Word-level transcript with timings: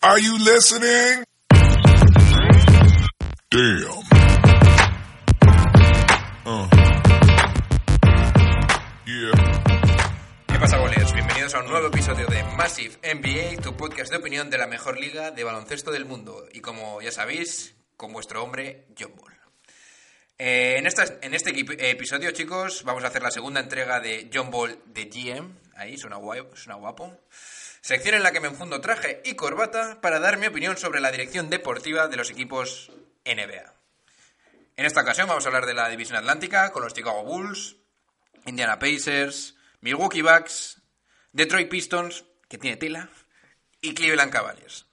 Are 0.00 0.20
you 0.20 0.38
listening? 0.38 1.24
Damn. 3.50 3.98
Uh. 6.46 6.68
Yeah. 9.06 9.32
¿Qué 10.46 10.58
pasa, 10.60 10.78
goleros? 10.78 11.12
Bienvenidos 11.12 11.52
a 11.56 11.60
un 11.62 11.66
nuevo 11.66 11.88
episodio 11.88 12.28
de 12.28 12.44
Massive 12.56 12.94
NBA, 13.02 13.60
tu 13.60 13.76
podcast 13.76 14.12
de 14.12 14.18
opinión 14.18 14.50
de 14.50 14.58
la 14.58 14.68
mejor 14.68 15.00
liga 15.00 15.32
de 15.32 15.42
baloncesto 15.42 15.90
del 15.90 16.04
mundo. 16.04 16.46
Y 16.52 16.60
como 16.60 17.02
ya 17.02 17.10
sabéis, 17.10 17.74
con 17.96 18.12
vuestro 18.12 18.44
hombre, 18.44 18.86
John 18.96 19.16
Ball. 19.16 19.36
Eh, 20.38 20.76
en, 20.78 20.86
esta, 20.86 21.18
en 21.22 21.34
este 21.34 21.50
episodio, 21.90 22.30
chicos, 22.30 22.84
vamos 22.84 23.02
a 23.02 23.08
hacer 23.08 23.24
la 23.24 23.32
segunda 23.32 23.58
entrega 23.58 23.98
de 23.98 24.30
John 24.32 24.52
Ball 24.52 24.78
de 24.86 25.06
GM. 25.06 25.58
Ahí, 25.74 25.98
suena, 25.98 26.18
guay, 26.18 26.42
suena 26.54 26.76
guapo. 26.76 27.18
Sección 27.80 28.14
en 28.14 28.22
la 28.22 28.32
que 28.32 28.40
me 28.40 28.48
enfundo 28.48 28.80
traje 28.80 29.22
y 29.24 29.34
corbata 29.34 30.00
para 30.00 30.18
dar 30.18 30.36
mi 30.36 30.46
opinión 30.46 30.76
sobre 30.76 31.00
la 31.00 31.10
dirección 31.10 31.48
deportiva 31.50 32.08
de 32.08 32.16
los 32.16 32.30
equipos 32.30 32.90
NBA. 33.24 33.74
En 34.76 34.84
esta 34.84 35.02
ocasión 35.02 35.28
vamos 35.28 35.44
a 35.44 35.48
hablar 35.48 35.66
de 35.66 35.74
la 35.74 35.88
División 35.88 36.18
Atlántica 36.18 36.70
con 36.72 36.82
los 36.82 36.94
Chicago 36.94 37.24
Bulls, 37.24 37.76
Indiana 38.46 38.78
Pacers, 38.78 39.56
Milwaukee 39.80 40.22
Bucks, 40.22 40.82
Detroit 41.32 41.68
Pistons, 41.68 42.24
que 42.48 42.58
tiene 42.58 42.76
tela, 42.76 43.10
y 43.80 43.94
Cleveland 43.94 44.32
Cavaliers. 44.32 44.86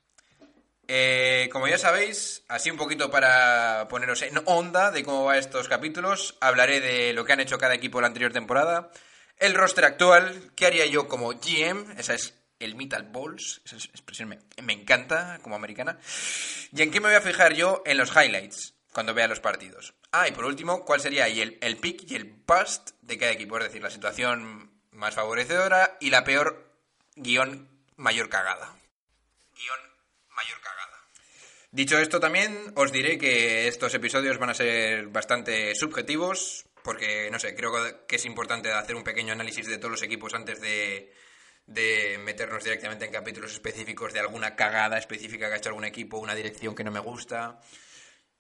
Eh, 0.88 1.50
como 1.52 1.68
ya 1.68 1.80
sabéis, 1.80 2.44
así 2.48 2.70
un 2.70 2.78
poquito 2.78 3.10
para 3.10 3.88
poneros 3.90 4.22
en 4.22 4.40
onda 4.46 4.92
de 4.92 5.04
cómo 5.04 5.26
va 5.26 5.38
estos 5.38 5.68
capítulos, 5.68 6.38
hablaré 6.42 6.80
de 6.80 7.14
lo 7.14 7.26
que 7.26 7.34
han 7.34 7.40
hecho 7.40 7.58
cada 7.58 7.74
equipo 7.74 8.02
la 8.02 8.08
anterior 8.08 8.32
temporada, 8.32 8.92
el 9.38 9.56
roster 9.56 9.86
actual, 9.86 10.52
qué 10.56 10.68
haría 10.68 10.86
yo 10.86 11.08
como 11.08 11.32
GM, 11.32 12.00
esa 12.00 12.14
es 12.14 12.36
el 12.60 12.76
Metal 12.76 13.04
Balls, 13.12 13.62
esa 13.66 13.76
expresión 13.76 14.30
me, 14.30 14.40
me 14.64 14.74
encanta 14.74 15.40
como 15.42 15.56
americana, 15.56 16.00
y 16.72 16.82
en 16.82 16.92
qué 16.92 17.00
me 17.00 17.08
voy 17.08 17.16
a 17.16 17.22
fijar 17.22 17.54
yo 17.54 17.84
en 17.86 17.98
los 17.98 18.16
highlights 18.16 18.76
cuando 18.92 19.14
vea 19.14 19.28
los 19.28 19.42
partidos. 19.42 19.94
Ah, 20.12 20.28
y 20.28 20.32
por 20.32 20.46
último, 20.46 20.86
cuál 20.86 21.02
sería 21.02 21.28
el, 21.28 21.58
el 21.60 21.78
pick 21.78 22.10
y 22.10 22.16
el 22.16 22.24
bust 22.48 22.92
de 23.02 23.18
cada 23.18 23.34
equipo, 23.34 23.58
es 23.58 23.66
decir, 23.66 23.84
la 23.84 23.90
situación 23.90 24.72
más 24.92 25.16
favorecedora 25.16 25.98
y 26.00 26.10
la 26.10 26.24
peor 26.24 26.72
guion 27.16 27.68
mayor 27.98 28.30
cagada. 28.30 28.74
Guión 29.54 29.80
mayor 30.30 30.62
cagada. 30.62 30.98
Dicho 31.72 31.98
esto 32.00 32.22
también, 32.22 32.72
os 32.76 32.94
diré 32.94 33.18
que 33.18 33.68
estos 33.68 33.94
episodios 33.94 34.38
van 34.38 34.52
a 34.52 34.54
ser 34.54 35.08
bastante 35.08 35.76
subjetivos, 35.76 36.66
porque, 36.82 37.30
no 37.32 37.40
sé, 37.40 37.54
creo 37.54 37.74
que 38.08 38.16
es 38.16 38.26
importante 38.26 38.72
hacer 38.72 38.96
un 38.96 39.04
pequeño 39.04 39.34
análisis 39.34 39.68
de 39.68 39.78
todos 39.78 39.92
los 39.92 40.04
equipos 40.04 40.34
antes 40.34 40.62
de, 40.62 41.12
de 41.68 42.18
meternos 42.20 42.64
directamente 42.64 43.06
en 43.06 43.12
capítulos 43.12 43.52
específicos 43.52 44.14
de 44.14 44.20
alguna 44.20 44.56
cagada 44.56 44.98
específica 44.98 45.48
que 45.48 45.54
ha 45.54 45.58
hecho 45.58 45.70
algún 45.70 45.86
equipo, 45.86 46.18
una 46.20 46.36
dirección 46.36 46.76
que 46.76 46.84
no 46.84 46.92
me 46.92 47.00
gusta. 47.00 47.60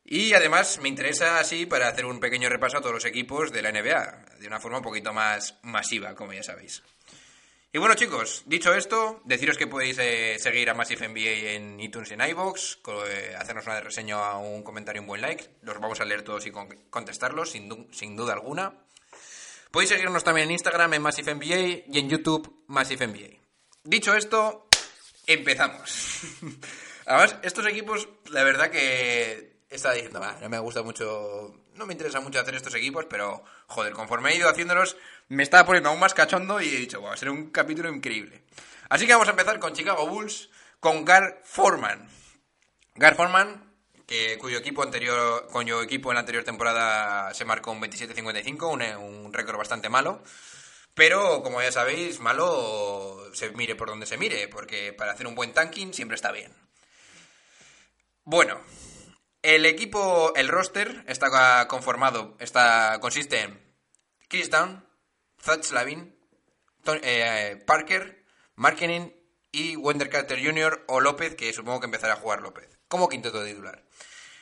Y 0.03 0.33
además 0.33 0.79
me 0.79 0.89
interesa 0.89 1.39
así 1.39 1.65
para 1.65 1.87
hacer 1.87 2.05
un 2.05 2.19
pequeño 2.19 2.47
repaso 2.49 2.77
a 2.77 2.81
todos 2.81 2.93
los 2.93 3.05
equipos 3.05 3.51
de 3.51 3.63
la 3.63 3.71
NBA, 3.71 4.37
de 4.39 4.47
una 4.47 4.59
forma 4.59 4.77
un 4.77 4.83
poquito 4.83 5.11
más 5.13 5.57
masiva, 5.63 6.13
como 6.13 6.33
ya 6.33 6.43
sabéis. 6.43 6.83
Y 7.73 7.77
bueno 7.79 7.95
chicos, 7.95 8.43
dicho 8.45 8.73
esto, 8.73 9.21
deciros 9.25 9.57
que 9.57 9.67
podéis 9.67 9.97
eh, 9.99 10.37
seguir 10.39 10.69
a 10.69 10.73
Massive 10.75 11.09
NBA 11.09 11.51
en 11.55 11.79
iTunes 11.79 12.09
y 12.11 12.13
en 12.13 12.21
iVoox, 12.21 12.77
eh, 13.09 13.35
hacernos 13.37 13.65
una 13.65 13.81
reseña, 13.81 14.37
un 14.37 14.63
comentario, 14.63 15.01
un 15.01 15.07
buen 15.07 15.19
like, 15.21 15.43
los 15.63 15.77
vamos 15.79 15.99
a 15.99 16.05
leer 16.05 16.21
todos 16.21 16.45
y 16.45 16.51
con- 16.51 16.69
contestarlos 16.89 17.49
sin, 17.51 17.91
sin 17.91 18.15
duda 18.15 18.31
alguna. 18.33 18.84
Podéis 19.75 19.89
seguirnos 19.89 20.23
también 20.23 20.45
en 20.47 20.51
Instagram 20.53 20.93
en 20.93 21.01
Massive 21.01 21.35
NBA 21.35 21.83
y 21.91 21.99
en 21.99 22.09
YouTube 22.09 22.63
Massive 22.67 23.07
NBA. 23.07 23.41
Dicho 23.83 24.15
esto, 24.15 24.69
empezamos. 25.27 26.21
Además, 27.05 27.35
estos 27.43 27.67
equipos, 27.67 28.07
la 28.29 28.45
verdad 28.45 28.71
que 28.71 29.57
estaba 29.69 29.93
diciendo, 29.93 30.21
"Va, 30.21 30.37
no 30.39 30.47
me 30.47 30.59
gusta 30.59 30.81
mucho, 30.81 31.53
no 31.73 31.85
me 31.85 31.91
interesa 31.91 32.21
mucho 32.21 32.39
hacer 32.39 32.55
estos 32.55 32.73
equipos, 32.73 33.05
pero 33.09 33.43
joder, 33.67 33.91
conforme 33.91 34.31
he 34.31 34.37
ido 34.37 34.47
haciéndolos, 34.47 34.95
me 35.27 35.43
estaba 35.43 35.65
poniendo 35.65 35.89
aún 35.89 35.99
más 35.99 36.13
cachondo 36.13 36.61
y 36.61 36.69
he 36.69 36.77
dicho, 36.77 37.01
"Buah, 37.01 37.09
va 37.09 37.15
a 37.15 37.17
ser 37.17 37.29
un 37.29 37.51
capítulo 37.51 37.89
increíble. 37.89 38.43
Así 38.87 39.05
que 39.05 39.11
vamos 39.11 39.27
a 39.27 39.31
empezar 39.31 39.59
con 39.59 39.73
Chicago 39.73 40.07
Bulls, 40.07 40.51
con 40.79 41.03
Gar 41.03 41.41
Foreman. 41.43 42.07
Gar 42.95 43.15
Foreman, 43.15 43.64
cuyo 44.39 44.57
equipo 44.57 44.83
anterior, 44.83 45.47
cuyo 45.51 45.81
equipo 45.81 46.11
en 46.11 46.15
la 46.15 46.19
anterior 46.21 46.43
temporada 46.43 47.33
se 47.33 47.45
marcó 47.45 47.71
un 47.71 47.81
27-55, 47.81 48.71
un, 48.71 48.81
un 48.81 49.33
récord 49.33 49.57
bastante 49.57 49.89
malo. 49.89 50.21
Pero, 50.93 51.43
como 51.43 51.61
ya 51.61 51.71
sabéis, 51.71 52.19
malo 52.19 53.29
se 53.33 53.49
mire 53.51 53.75
por 53.75 53.89
donde 53.89 54.05
se 54.05 54.17
mire, 54.17 54.47
porque 54.47 54.93
para 54.93 55.11
hacer 55.11 55.27
un 55.27 55.35
buen 55.35 55.53
tanking 55.53 55.93
siempre 55.93 56.15
está 56.15 56.31
bien. 56.31 56.53
Bueno, 58.23 58.59
el 59.43 59.65
equipo, 59.67 60.33
el 60.35 60.47
roster 60.47 61.03
está 61.07 61.67
conformado, 61.67 62.35
está, 62.39 62.99
consiste 62.99 63.41
en 63.41 63.61
Chris 64.27 64.49
Thad 64.49 65.61
Slavin, 65.61 66.17
eh, 67.03 67.61
Parker, 67.67 68.25
Markening 68.55 69.13
y 69.51 69.75
Wender 69.75 70.09
Carter 70.09 70.43
Jr. 70.43 70.85
o 70.87 70.99
López, 70.99 71.35
que 71.35 71.53
supongo 71.53 71.81
que 71.81 71.85
empezará 71.85 72.13
a 72.13 72.17
jugar 72.17 72.41
López, 72.41 72.74
como 72.87 73.09
quinteto 73.09 73.43
titular. 73.43 73.83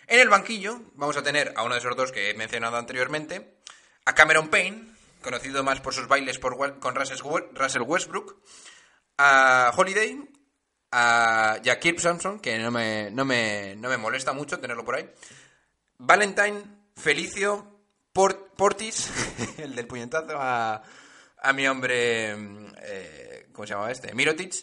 En 0.07 0.19
el 0.19 0.29
banquillo 0.29 0.81
vamos 0.95 1.15
a 1.17 1.23
tener 1.23 1.53
a 1.55 1.63
uno 1.63 1.73
de 1.75 1.79
esos 1.79 1.95
dos 1.95 2.11
que 2.11 2.29
he 2.29 2.33
mencionado 2.33 2.77
anteriormente, 2.77 3.55
a 4.05 4.13
Cameron 4.13 4.49
Payne, 4.49 4.91
conocido 5.21 5.63
más 5.63 5.79
por 5.79 5.93
sus 5.93 6.07
bailes 6.07 6.39
con 6.39 6.95
Russell 6.95 7.21
We- 7.23 7.49
Russell 7.53 7.83
Westbrook, 7.83 8.41
a 9.17 9.71
Holiday, 9.75 10.19
a 10.91 11.59
Kirk 11.79 11.99
Sampson, 11.99 12.39
que 12.39 12.57
no 12.59 12.69
me, 12.71 13.09
no, 13.11 13.23
me, 13.25 13.75
no 13.77 13.89
me 13.89 13.97
molesta 13.97 14.33
mucho 14.33 14.59
tenerlo 14.59 14.83
por 14.83 14.95
ahí, 14.95 15.09
Valentine, 15.97 16.61
Felicio, 16.97 17.79
Port- 18.11 18.53
Portis, 18.57 19.09
el 19.57 19.73
del 19.75 19.87
puñetazo, 19.87 20.35
a, 20.37 20.83
a 21.41 21.53
mi 21.53 21.65
hombre, 21.67 22.35
eh, 22.81 23.47
¿cómo 23.53 23.65
se 23.65 23.73
llamaba 23.73 23.91
este? 23.91 24.13
Mirotic, 24.13 24.53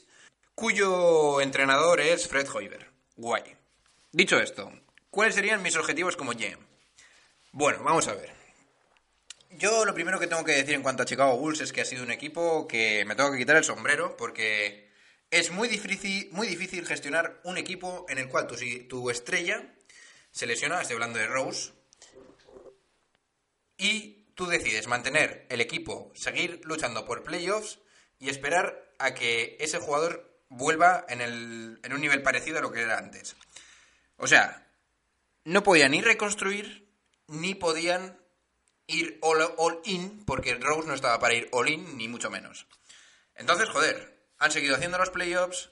cuyo 0.55 1.41
entrenador 1.41 2.01
es 2.01 2.29
Fred 2.29 2.47
Hoiber. 2.53 2.91
Guay. 3.17 3.57
Dicho 4.13 4.41
esto, 4.41 4.73
¿cuáles 5.09 5.37
serían 5.37 5.63
mis 5.63 5.77
objetivos 5.77 6.17
como 6.17 6.33
GM? 6.33 6.59
Bueno, 7.53 7.85
vamos 7.85 8.09
a 8.09 8.15
ver. 8.15 8.33
Yo 9.53 9.85
lo 9.85 9.95
primero 9.95 10.19
que 10.19 10.27
tengo 10.27 10.45
que 10.45 10.51
decir 10.51 10.75
en 10.75 10.83
cuanto 10.83 11.05
a 11.05 11.07
Chicago 11.07 11.37
Bulls 11.37 11.61
es 11.61 11.73
que 11.73 11.83
ha 11.83 11.85
sido 11.85 12.03
un 12.03 12.11
equipo 12.11 12.67
que 12.67 13.05
me 13.05 13.15
tengo 13.15 13.31
que 13.31 13.39
quitar 13.39 13.57
el 13.57 13.63
sombrero 13.63 14.17
porque 14.17 14.91
es 15.31 15.53
muy 15.53 15.69
difícil, 15.69 16.29
muy 16.33 16.49
difícil 16.49 16.85
gestionar 16.85 17.41
un 17.45 17.57
equipo 17.57 18.05
en 18.09 18.19
el 18.19 18.29
cual 18.29 18.49
tu, 18.49 19.11
estrella 19.11 19.77
se 20.33 20.47
lesiona, 20.47 20.81
estoy 20.81 20.95
hablando 20.95 21.21
de 21.21 21.29
Rose, 21.29 21.71
y 23.79 24.33
tú 24.35 24.49
decides 24.49 24.89
mantener 24.89 25.47
el 25.51 25.61
equipo, 25.61 26.11
seguir 26.17 26.61
luchando 26.65 27.05
por 27.05 27.23
playoffs 27.23 27.79
y 28.19 28.29
esperar 28.29 28.93
a 28.99 29.15
que 29.15 29.57
ese 29.61 29.79
jugador 29.79 30.43
vuelva 30.49 31.07
en, 31.09 31.21
el, 31.21 31.79
en 31.85 31.93
un 31.93 32.01
nivel 32.01 32.23
parecido 32.23 32.59
a 32.59 32.63
lo 32.63 32.73
que 32.73 32.83
era 32.83 32.99
antes. 32.99 33.37
O 34.21 34.27
sea, 34.27 34.71
no 35.45 35.63
podían 35.63 35.93
ni 35.93 36.03
reconstruir 36.03 36.89
ni 37.27 37.55
podían 37.55 38.21
ir 38.87 39.19
all, 39.23 39.55
all 39.57 39.81
in 39.85 40.25
porque 40.27 40.55
Rose 40.55 40.87
no 40.87 40.95
estaba 40.95 41.19
para 41.19 41.35
ir 41.35 41.49
all 41.53 41.69
in 41.69 41.97
ni 41.97 42.07
mucho 42.07 42.31
menos. 42.31 42.67
Entonces, 43.35 43.71
joder, 43.71 44.29
han 44.39 44.51
seguido 44.51 44.77
haciendo 44.77 44.99
los 44.99 45.11
playoffs, 45.11 45.71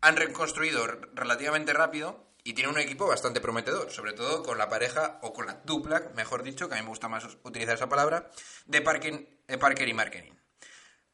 han 0.00 0.16
reconstruido 0.16 0.86
relativamente 1.14 1.74
rápido 1.74 2.26
y 2.42 2.54
tienen 2.54 2.74
un 2.74 2.80
equipo 2.80 3.06
bastante 3.06 3.40
prometedor, 3.40 3.90
sobre 3.90 4.14
todo 4.14 4.42
con 4.42 4.56
la 4.56 4.70
pareja, 4.70 5.18
o 5.20 5.32
con 5.32 5.46
la 5.46 5.60
dupla, 5.64 6.12
mejor 6.14 6.42
dicho, 6.42 6.68
que 6.68 6.74
a 6.74 6.78
mí 6.78 6.84
me 6.84 6.90
gusta 6.90 7.08
más 7.08 7.26
utilizar 7.42 7.74
esa 7.74 7.88
palabra, 7.88 8.30
de 8.66 8.80
Parker, 8.80 9.40
de 9.46 9.58
Parker 9.58 9.88
y 9.88 9.92
Marketing. 9.92 10.32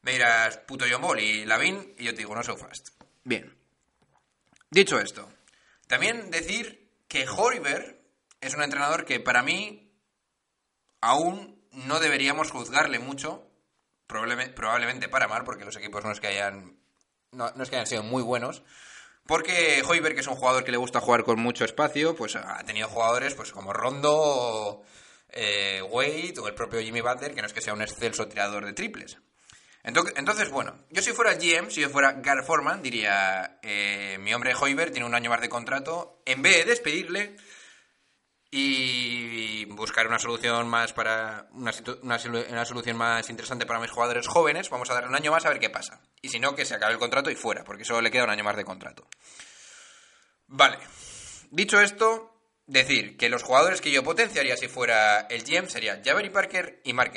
Me 0.03 0.11
dirás, 0.11 0.57
puto 0.59 0.85
John 0.89 1.01
Ball 1.01 1.19
y 1.19 1.45
Lavin, 1.45 1.95
y 1.97 2.05
yo 2.05 2.11
te 2.11 2.19
digo, 2.19 2.35
no 2.35 2.43
so 2.43 2.55
fast. 2.55 2.89
Bien. 3.23 3.57
Dicho 4.69 4.99
esto, 4.99 5.27
también 5.93 6.31
decir 6.31 6.89
que 7.07 7.27
Horiber 7.29 8.01
es 8.41 8.55
un 8.55 8.63
entrenador 8.63 9.05
que 9.05 9.19
para 9.19 9.43
mí 9.43 9.93
aún 11.01 11.63
no 11.71 11.99
deberíamos 11.99 12.49
juzgarle 12.49 12.97
mucho, 12.97 13.47
probablemente, 14.07 15.07
para 15.07 15.27
mal, 15.27 15.43
porque 15.43 15.65
los 15.65 15.75
equipos 15.75 16.03
no 16.03 16.11
es 16.11 16.19
que 16.19 16.25
hayan, 16.25 16.79
no, 17.31 17.47
es 17.61 17.69
que 17.69 17.75
hayan 17.75 17.85
sido 17.85 18.01
muy 18.01 18.23
buenos, 18.23 18.63
Porque 19.27 19.83
Hoiberg, 19.87 20.15
que 20.15 20.21
es 20.21 20.27
un 20.27 20.35
jugador 20.35 20.63
que 20.63 20.71
le 20.71 20.77
gusta 20.77 20.99
jugar 20.99 21.23
con 21.23 21.39
mucho 21.39 21.63
espacio, 21.63 22.15
pues 22.15 22.37
ha 22.37 22.63
tenido 22.65 22.87
jugadores 22.87 23.35
pues 23.35 23.51
como 23.51 23.71
Rondo, 23.71 24.81
eh, 25.29 25.83
Wade 25.91 26.33
o 26.41 26.47
el 26.47 26.55
propio 26.55 26.81
Jimmy 26.81 27.01
Butler, 27.01 27.35
que 27.35 27.41
no 27.41 27.45
es 27.45 27.53
que 27.53 27.61
sea 27.61 27.73
un 27.73 27.83
excelso 27.83 28.27
tirador 28.27 28.65
de 28.65 28.73
triples. 28.73 29.19
Entonces, 29.83 30.49
bueno, 30.49 30.79
yo 30.91 31.01
si 31.01 31.11
fuera 31.11 31.33
GM, 31.33 31.69
si 31.69 31.81
yo 31.81 31.89
fuera 31.89 32.13
Gar 32.13 32.45
Forman, 32.45 32.81
diría, 32.81 33.59
eh, 33.61 34.17
mi 34.17 34.33
hombre 34.33 34.55
Hoiberg 34.55 34.91
tiene 34.91 35.05
un 35.05 35.13
año 35.13 35.29
más 35.29 35.41
de 35.41 35.49
contrato, 35.49 36.21
en 36.25 36.41
vez 36.41 36.57
de 36.57 36.65
despedirle 36.65 37.35
y 38.49 39.65
buscar 39.65 40.07
una 40.07 40.19
solución 40.19 40.69
más 40.69 40.93
para 40.93 41.49
una, 41.51 41.73
solución 42.63 42.95
más 42.95 43.29
interesante 43.29 43.65
para 43.65 43.81
mis 43.81 43.91
jugadores 43.91 44.27
jóvenes, 44.27 44.69
vamos 44.69 44.89
a 44.89 44.93
darle 44.93 45.09
un 45.09 45.15
año 45.15 45.31
más 45.31 45.45
a 45.45 45.49
ver 45.49 45.59
qué 45.59 45.69
pasa. 45.69 45.99
Y 46.21 46.29
si 46.29 46.39
no, 46.39 46.55
que 46.55 46.63
se 46.63 46.75
acabe 46.75 46.93
el 46.93 46.99
contrato 46.99 47.29
y 47.29 47.35
fuera, 47.35 47.65
porque 47.65 47.83
solo 47.83 47.99
le 47.99 48.11
queda 48.11 48.23
un 48.23 48.29
año 48.29 48.43
más 48.43 48.55
de 48.55 48.63
contrato. 48.63 49.09
Vale. 50.47 50.77
Dicho 51.51 51.81
esto, 51.81 52.33
decir 52.67 53.17
que 53.17 53.27
los 53.27 53.43
jugadores 53.43 53.81
que 53.81 53.91
yo 53.91 54.03
potenciaría 54.03 54.55
si 54.55 54.69
fuera 54.69 55.21
el 55.21 55.43
GM 55.43 55.67
serían 55.67 56.03
Javery 56.03 56.29
Parker 56.29 56.79
y 56.85 56.93
Mark 56.93 57.13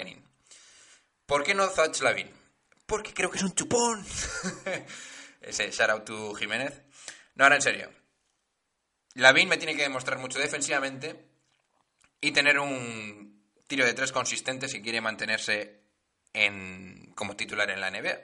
¿Por 1.26 1.44
qué 1.44 1.54
no 1.54 1.68
Zach 1.68 2.00
Lavin? 2.00 2.35
Porque 2.86 3.12
creo 3.12 3.30
que 3.30 3.38
es 3.38 3.44
un 3.44 3.54
chupón. 3.54 4.04
Ese 5.40 5.70
shout 5.70 5.90
out 5.90 6.04
to 6.04 6.34
Jiménez. 6.34 6.82
No, 7.34 7.44
ahora 7.44 7.56
en 7.56 7.62
serio. 7.62 7.90
Lavin 9.14 9.48
me 9.48 9.56
tiene 9.56 9.76
que 9.76 9.82
demostrar 9.82 10.18
mucho 10.18 10.38
defensivamente 10.38 11.26
y 12.20 12.32
tener 12.32 12.58
un 12.58 13.42
tiro 13.66 13.84
de 13.84 13.94
tres 13.94 14.12
consistente 14.12 14.68
si 14.68 14.82
quiere 14.82 15.00
mantenerse 15.00 15.80
en, 16.32 17.12
como 17.14 17.36
titular 17.36 17.70
en 17.70 17.80
la 17.80 17.90
NBA. 17.90 18.18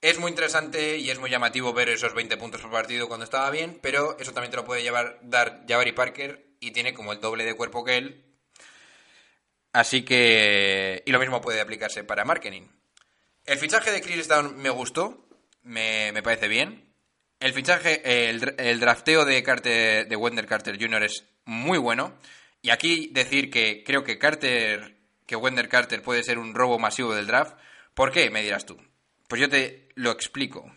Es 0.00 0.18
muy 0.18 0.30
interesante 0.30 0.98
y 0.98 1.10
es 1.10 1.18
muy 1.18 1.30
llamativo 1.30 1.72
ver 1.72 1.88
esos 1.88 2.14
20 2.14 2.36
puntos 2.36 2.60
por 2.60 2.70
partido 2.70 3.08
cuando 3.08 3.24
estaba 3.24 3.50
bien, 3.50 3.78
pero 3.82 4.16
eso 4.20 4.32
también 4.32 4.50
te 4.50 4.56
lo 4.56 4.64
puede 4.64 4.82
llevar, 4.82 5.18
dar 5.22 5.64
Jabari 5.68 5.92
Parker 5.92 6.46
y 6.60 6.70
tiene 6.70 6.94
como 6.94 7.12
el 7.12 7.20
doble 7.20 7.44
de 7.44 7.54
cuerpo 7.54 7.84
que 7.84 7.96
él. 7.96 8.24
Así 9.72 10.04
que... 10.04 11.02
Y 11.04 11.10
lo 11.10 11.18
mismo 11.18 11.40
puede 11.40 11.60
aplicarse 11.60 12.04
para 12.04 12.24
marketing. 12.24 12.68
El 13.48 13.56
fichaje 13.56 13.90
de 13.90 14.02
Chris 14.02 14.28
Down 14.28 14.58
me 14.58 14.68
gustó, 14.68 15.26
me, 15.62 16.12
me 16.12 16.22
parece 16.22 16.48
bien. 16.48 16.92
El 17.40 17.54
fichaje, 17.54 18.28
el, 18.28 18.54
el, 18.58 18.78
drafteo 18.78 19.24
de, 19.24 19.42
Carter, 19.42 20.06
de 20.06 20.16
Wendell 20.16 20.44
Carter 20.44 20.76
Jr. 20.78 21.04
es 21.04 21.24
muy 21.46 21.78
bueno. 21.78 22.12
Y 22.60 22.68
aquí 22.68 23.08
decir 23.10 23.50
que 23.50 23.84
creo 23.84 24.04
que 24.04 24.18
Carter, 24.18 24.98
que 25.24 25.34
Wendell 25.34 25.70
Carter 25.70 26.02
puede 26.02 26.24
ser 26.24 26.38
un 26.38 26.54
robo 26.54 26.78
masivo 26.78 27.14
del 27.14 27.26
draft. 27.26 27.56
¿Por 27.94 28.12
qué? 28.12 28.28
Me 28.28 28.42
dirás 28.42 28.66
tú. 28.66 28.76
Pues 29.28 29.40
yo 29.40 29.48
te 29.48 29.88
lo 29.94 30.10
explico. 30.10 30.70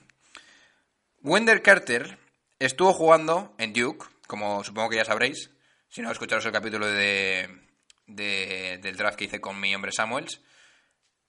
Wendell 1.24 1.62
Carter 1.62 2.20
estuvo 2.58 2.94
jugando 2.94 3.54
en 3.58 3.74
Duke, 3.74 4.06
como 4.28 4.64
supongo 4.64 4.92
que 4.92 4.96
ya 4.96 5.04
sabréis, 5.04 5.50
si 5.90 6.02
no 6.02 6.10
escucharos 6.10 6.46
el 6.46 6.54
capítulo 6.54 6.88
de, 6.88 7.50
de, 8.08 8.80
del 8.82 8.96
draft 8.96 9.18
que 9.18 9.26
hice 9.26 9.42
con 9.42 9.60
mi 9.60 9.76
hombre 9.76 9.92
Samuels, 9.92 10.40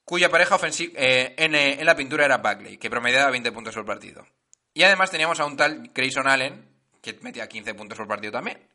cuya 0.05 0.29
pareja 0.29 0.55
ofensiva 0.55 0.93
eh, 0.97 1.33
en, 1.37 1.55
en, 1.55 1.85
la 1.85 1.95
pintura 1.95 2.25
era 2.25 2.37
Bagley, 2.37 2.77
que 2.77 2.89
promediaba 2.89 3.31
20 3.31 3.51
puntos 3.51 3.73
por 3.73 3.85
partido. 3.85 4.27
Y 4.73 4.83
además 4.83 5.11
teníamos 5.11 5.39
a 5.39 5.45
un 5.45 5.55
tal 5.55 5.91
Grayson 5.93 6.27
Allen, 6.27 6.69
que 7.01 7.13
metía 7.21 7.47
15 7.47 7.73
puntos 7.75 7.97
por 7.97 8.07
partido 8.07 8.31
también. 8.31 8.67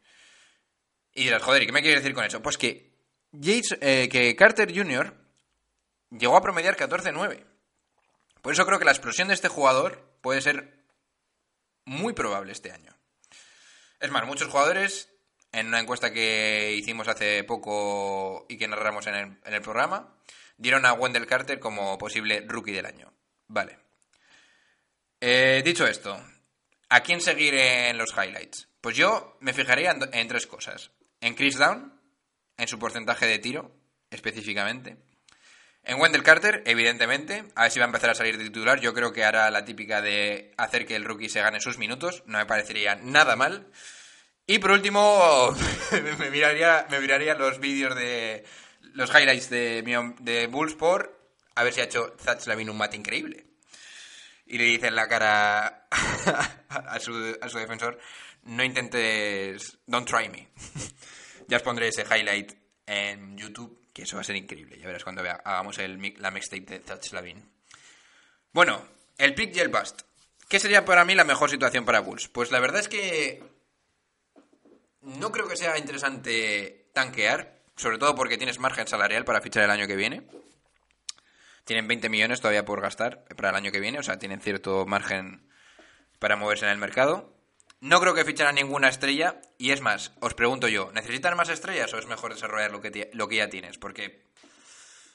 Y 1.15 1.25
dirás, 1.25 1.43
joder, 1.43 1.63
¿y 1.63 1.67
qué 1.67 1.73
me 1.73 1.83
quieres 1.83 2.03
decir 2.03 2.15
con 2.15 2.25
eso? 2.25 2.41
Pues 2.41 2.57
que, 2.57 2.93
Yates, 3.33 3.77
eh, 3.81 4.09
que 4.11 4.35
Carter 4.37 4.75
Jr. 4.75 5.15
llegó 6.11 6.37
a 6.37 6.43
promediar 6.43 6.77
14-9. 6.77 7.45
Por 8.43 8.53
eso 8.53 8.65
creo 8.65 8.79
que 8.79 8.85
la 8.85 8.93
explosión 8.93 9.29
de 9.29 9.35
este 9.35 9.49
jugador 9.49 10.17
puede 10.21 10.41
ser 10.41 10.85
muy 11.85 12.13
probable 12.13 12.53
este 12.53 12.71
año. 12.71 12.95
Es 14.01 14.11
más, 14.11 14.27
muchos 14.27 14.49
jugadores, 14.49 15.09
en 15.51 15.67
una 15.67 15.81
encuesta 15.81 16.13
que 16.13 16.75
hicimos 16.77 17.09
hace 17.09 17.43
poco 17.43 18.47
y 18.49 18.57
que 18.59 18.69
narramos 18.69 19.07
en 19.09 19.15
el, 19.15 19.25
en 19.45 19.55
el 19.55 19.63
programa, 19.63 20.15
dieron 20.59 20.85
a 20.85 20.93
Wendell 20.93 21.27
Carter 21.27 21.59
como 21.59 21.97
posible 21.97 22.45
rookie 22.47 22.73
del 22.73 22.87
año. 22.87 23.13
Vale. 23.47 23.79
Eh, 25.21 25.63
dicho 25.65 25.87
esto, 25.87 26.23
¿a 26.91 27.01
quién 27.01 27.21
seguir 27.21 27.55
en 27.55 27.97
los 27.97 28.13
highlights? 28.13 28.69
Pues 28.81 28.97
yo 28.97 29.39
me 29.41 29.55
fijaría 29.55 29.93
en, 29.93 30.01
en 30.13 30.29
tres 30.29 30.47
cosas. 30.47 30.91
En 31.21 31.35
Chris 31.35 31.57
Down, 31.57 31.99
en 32.57 32.69
su 32.69 32.79
porcentaje 32.79 33.27
de 33.27 33.39
tiro, 33.39 33.73
específicamente. 34.11 34.99
En 35.89 35.99
Wendell 35.99 36.23
Carter, 36.23 36.63
evidentemente, 36.67 37.45
a 37.55 37.63
ver 37.63 37.71
si 37.71 37.79
va 37.79 37.87
a 37.87 37.89
empezar 37.89 38.11
a 38.11 38.15
salir 38.15 38.37
de 38.37 38.45
titular. 38.45 38.79
Yo 38.79 38.93
creo 38.93 39.13
que 39.13 39.25
hará 39.25 39.51
la 39.51 39.65
típica 39.65 40.03
de 40.03 40.53
hacer 40.59 40.87
que 40.87 40.97
el 40.97 41.05
rookie 41.05 41.31
se 41.31 41.41
gane 41.41 41.61
sus 41.61 41.79
minutos. 41.79 42.23
No 42.27 42.37
me 42.37 42.47
parecería 42.47 42.97
nada 42.97 43.37
mal. 43.37 43.69
Y 44.47 44.59
por 44.59 44.73
último, 44.73 45.57
me, 46.19 46.31
miraría, 46.31 46.87
me 46.91 47.01
miraría 47.01 47.35
los 47.35 47.59
vídeos 47.59 47.95
de 47.95 48.45
los 48.95 49.11
highlights 49.11 49.51
de, 49.51 50.15
de 50.21 50.47
Bullsport 50.47 51.19
a 51.59 51.65
ver 51.65 51.73
si 51.73 51.81
ha 51.81 51.85
hecho 51.85 52.15
Zach 52.21 52.47
Lavin 52.47 52.71
un 52.71 52.77
mate 52.77 52.97
increíble. 52.97 53.45
Y 54.47 54.59
le 54.59 54.65
dice 54.65 54.87
en 54.87 54.95
la 54.95 55.09
cara 55.09 55.89
a 56.69 57.01
su, 57.01 57.37
a 57.41 57.49
su 57.49 57.59
defensor, 57.59 57.99
no 58.45 58.63
intentes, 58.63 59.79
don't 59.85 60.09
try 60.09 60.29
me. 60.29 60.49
ya 61.49 61.57
os 61.57 61.63
pondré 61.65 61.89
ese 61.89 62.05
highlight 62.05 62.53
en 62.87 63.37
YouTube 63.37 63.91
que 63.93 64.03
eso 64.03 64.15
va 64.15 64.21
a 64.21 64.25
ser 64.25 64.37
increíble. 64.37 64.79
Ya 64.79 64.87
verás 64.87 65.03
cuando 65.03 65.25
vea, 65.25 65.43
hagamos 65.45 65.79
el, 65.79 66.15
la 66.19 66.31
mixtape 66.31 66.65
de 66.65 66.79
Touch 66.79 67.13
Lavin. 67.13 67.43
Bueno, 68.53 68.81
el 69.19 69.35
pick 69.35 69.57
y 69.57 69.59
el 69.59 69.69
bust. 69.69 70.03
¿Qué 70.49 70.61
sería 70.61 70.85
para 70.85 71.05
mí 71.05 71.17
la 71.17 71.25
mejor 71.25 71.51
situación 71.51 71.85
para 71.85 72.01
Bulls? 72.01 72.29
Pues 72.29 72.53
la 72.53 72.61
verdad 72.61 72.81
es 72.81 72.89
que 72.89 73.43
no 75.03 75.33
creo 75.33 75.49
que 75.49 75.57
sea 75.57 75.77
interesante 75.77 76.89
tanquear, 76.95 77.58
sobre 77.79 77.97
todo 77.97 78.15
porque 78.15 78.37
tienes 78.37 78.59
margen 78.59 78.87
salarial 78.87 79.25
para 79.25 79.41
fichar 79.41 79.65
el 79.65 79.71
año 79.71 79.87
que 79.87 79.97
viene. 79.97 80.23
Tienen 81.65 81.89
20 81.89 82.09
millones 82.11 82.41
todavía 82.41 82.65
por 82.65 82.81
gastar 82.81 83.25
para 83.37 83.51
el 83.51 83.57
año 83.57 83.73
que 83.73 83.81
viene, 83.81 83.99
o 83.99 84.03
sea, 84.03 84.19
tienen 84.19 84.41
cierto 84.41 84.85
margen 84.85 85.49
para 86.19 86.37
moverse 86.37 86.67
en 86.67 86.73
el 86.73 86.79
mercado. 86.79 87.35
No 87.81 88.01
creo 88.01 88.15
que 88.15 88.25
fichen 88.25 88.47
a 88.47 88.53
ninguna 88.53 88.89
estrella. 88.89 89.41
Y 89.57 89.71
es 89.71 89.81
más, 89.81 90.13
os 90.21 90.35
pregunto 90.35 90.69
yo, 90.69 90.91
¿necesitan 90.93 91.37
más 91.37 91.49
estrellas 91.49 91.93
o 91.95 91.99
es 91.99 92.07
mejor 92.07 92.35
desarrollar 92.35 92.73
lo 92.73 92.81
que, 92.81 93.11
lo 93.13 93.29
que 93.29 93.37
ya 93.37 93.49
tienes? 93.49 93.79
Porque, 93.79 94.25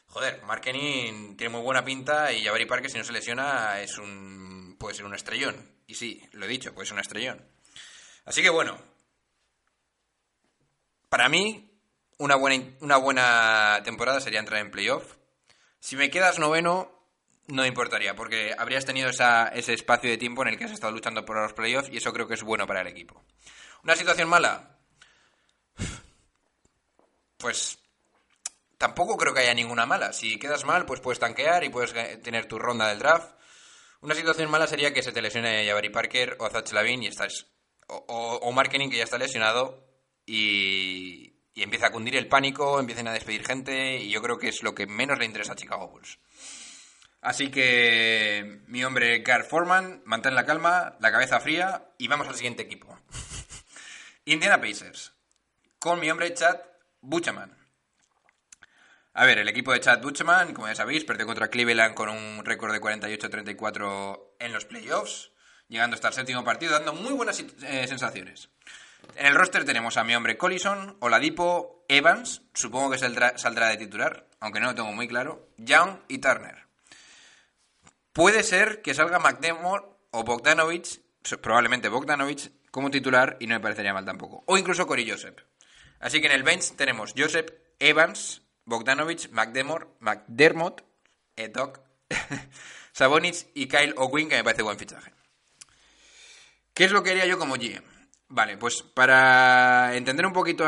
joder, 0.08 0.42
Markening 0.44 1.36
tiene 1.36 1.54
muy 1.54 1.62
buena 1.62 1.84
pinta 1.84 2.32
y 2.32 2.44
Jabari 2.44 2.66
Parker, 2.66 2.90
si 2.90 2.98
no 2.98 3.04
se 3.04 3.12
lesiona, 3.12 3.82
es 3.82 3.98
un 3.98 4.78
puede 4.80 4.96
ser 4.96 5.06
un 5.06 5.16
estrellón. 5.16 5.56
Y 5.88 5.96
sí, 5.96 6.22
lo 6.34 6.46
he 6.46 6.50
dicho, 6.50 6.74
puede 6.74 6.86
ser 6.86 6.96
un 6.96 7.02
estrellón. 7.02 7.46
Así 8.26 8.42
que 8.42 8.50
bueno, 8.50 8.78
para 11.10 11.30
mí, 11.30 11.73
una 12.18 12.36
buena, 12.36 12.64
una 12.82 12.98
buena 12.98 13.82
temporada 13.84 14.22
sería 14.22 14.40
entrar 14.40 14.62
en 14.62 14.72
playoff. 14.72 15.16
Si 15.80 15.96
me 15.96 16.10
quedas 16.10 16.40
noveno, 16.40 16.92
no 17.48 17.66
importaría, 17.66 18.16
porque 18.16 18.56
habrías 18.58 18.86
tenido 18.86 19.10
esa, 19.10 19.48
ese 19.50 19.74
espacio 19.74 20.10
de 20.10 20.18
tiempo 20.18 20.42
en 20.42 20.50
el 20.50 20.58
que 20.58 20.66
has 20.66 20.72
estado 20.72 20.94
luchando 20.94 21.26
por 21.26 21.38
los 21.38 21.54
playoffs 21.54 21.90
y 21.92 21.98
eso 21.98 22.14
creo 22.14 22.28
que 22.28 22.36
es 22.36 22.44
bueno 22.44 22.68
para 22.68 22.82
el 22.82 22.88
equipo. 22.88 23.24
¿Una 23.84 23.96
situación 23.96 24.30
mala? 24.30 24.78
Pues 27.38 27.78
tampoco 28.78 29.18
creo 29.18 29.34
que 29.34 29.42
haya 29.42 29.54
ninguna 29.54 29.86
mala. 29.86 30.14
Si 30.14 30.40
quedas 30.40 30.64
mal, 30.64 30.86
pues 30.86 31.02
puedes 31.02 31.20
tanquear 31.20 31.64
y 31.66 31.70
puedes 31.70 31.94
tener 32.22 32.48
tu 32.48 32.58
ronda 32.58 32.88
del 32.88 33.00
draft. 33.00 33.36
Una 34.00 34.16
situación 34.16 34.50
mala 34.50 34.68
sería 34.68 34.94
que 34.94 35.04
se 35.04 35.12
te 35.12 35.22
lesione 35.22 35.66
Jabari 35.66 35.90
Parker 35.90 36.38
o 36.40 36.50
Zach 36.50 36.72
Lavin 36.72 37.04
y 37.04 37.08
estás... 37.08 37.48
O, 37.88 37.96
o, 38.08 38.50
o 38.50 38.64
que 38.64 38.98
ya 38.98 39.04
está 39.04 39.18
lesionado 39.18 39.86
y, 40.26 41.33
y 41.54 41.64
empieza 41.64 41.88
a 41.88 41.92
cundir 41.92 42.16
el 42.16 42.28
pánico, 42.28 42.80
empiecen 42.80 43.08
a 43.08 43.14
despedir 43.14 43.46
gente 43.46 43.98
y 43.98 44.10
yo 44.10 44.22
creo 44.22 44.38
que 44.38 44.50
es 44.50 44.64
lo 44.64 44.74
que 44.74 44.88
menos 44.88 45.20
le 45.20 45.26
interesa 45.26 45.54
a 45.54 45.56
Chicago 45.56 45.88
Bulls. 45.88 46.20
Así 47.22 47.50
que 47.50 48.62
mi 48.68 48.84
hombre 48.84 49.20
Gar 49.20 49.46
Foreman, 49.46 50.02
mantén 50.06 50.36
la 50.36 50.46
calma, 50.46 50.98
la 51.00 51.12
cabeza 51.12 51.40
fría 51.40 51.94
y 51.98 52.08
vamos 52.08 52.28
al 52.28 52.36
siguiente 52.36 52.64
equipo. 52.64 53.00
Indiana 54.26 54.60
Pacers, 54.60 55.14
con 55.80 56.00
mi 56.00 56.12
hombre 56.12 56.34
Chad 56.34 56.60
Buchaman. 57.02 57.58
A 59.14 59.26
ver, 59.26 59.38
el 59.38 59.48
equipo 59.48 59.72
de 59.72 59.80
Chad 59.80 60.02
Buchaman, 60.02 60.54
como 60.54 60.68
ya 60.68 60.76
sabéis, 60.76 61.06
perdió 61.06 61.26
contra 61.26 61.50
Cleveland 61.50 61.94
con 61.94 62.10
un 62.10 62.44
récord 62.44 62.74
de 62.74 62.82
48-34 62.82 64.36
en 64.40 64.52
los 64.54 64.66
playoffs, 64.66 65.32
llegando 65.68 65.94
hasta 65.94 66.08
el 66.08 66.14
séptimo 66.16 66.44
partido, 66.44 66.74
dando 66.74 66.94
muy 66.94 67.14
buenas 67.14 67.40
eh, 67.40 67.88
sensaciones. 67.88 68.50
En 69.16 69.26
el 69.28 69.36
roster 69.36 69.66
tenemos 69.66 69.98
a 69.98 70.04
mi 70.04 70.16
hombre 70.16 70.38
Collison, 70.38 70.98
Oladipo, 71.00 71.86
Evans, 71.88 72.42
supongo 72.54 72.92
que 72.92 72.98
saldrá, 72.98 73.70
de 73.70 73.78
titular, 73.78 74.28
aunque 74.40 74.60
no 74.60 74.68
lo 74.68 74.76
tengo 74.76 74.92
muy 74.92 75.08
claro, 75.08 75.50
Young 75.58 76.00
y 76.08 76.18
Turner. 76.18 76.68
Puede 78.12 78.44
ser 78.44 78.82
que 78.82 78.94
salga 78.94 79.20
McDermott 79.20 79.86
o 80.12 80.24
Bogdanovich, 80.24 81.02
probablemente 81.42 81.90
Bogdanovich, 81.90 82.52
como 82.72 82.90
titular 82.90 83.38
y 83.40 83.48
no 83.48 83.56
me 83.56 83.62
parecería 83.62 83.94
mal 83.94 84.06
tampoco. 84.06 84.44
O 84.48 84.58
incluso 84.58 84.88
Cory 84.88 85.10
Joseph. 85.10 85.38
Así 86.00 86.20
que 86.20 86.28
en 86.28 86.34
el 86.34 86.44
bench 86.44 86.76
tenemos 86.76 87.14
Joseph, 87.18 87.52
Evans, 87.80 88.42
Bogdanovich, 88.66 89.30
McDermott, 89.30 89.88
McDermott 90.00 90.84
Doc, 91.52 91.82
Sabonis 92.92 93.48
y 93.54 93.68
Kyle 93.68 93.94
O'Quinn, 93.98 94.30
que 94.30 94.36
me 94.36 94.44
parece 94.44 94.64
buen 94.64 94.78
fichaje. 94.78 95.14
¿Qué 96.74 96.86
es 96.86 96.92
lo 96.92 97.04
que 97.04 97.12
haría 97.12 97.26
yo 97.26 97.38
como 97.38 97.56
GM? 97.56 97.84
Vale, 98.30 98.58
pues 98.58 98.82
para 98.82 99.96
entender 99.96 100.26
un 100.26 100.34
poquito 100.34 100.66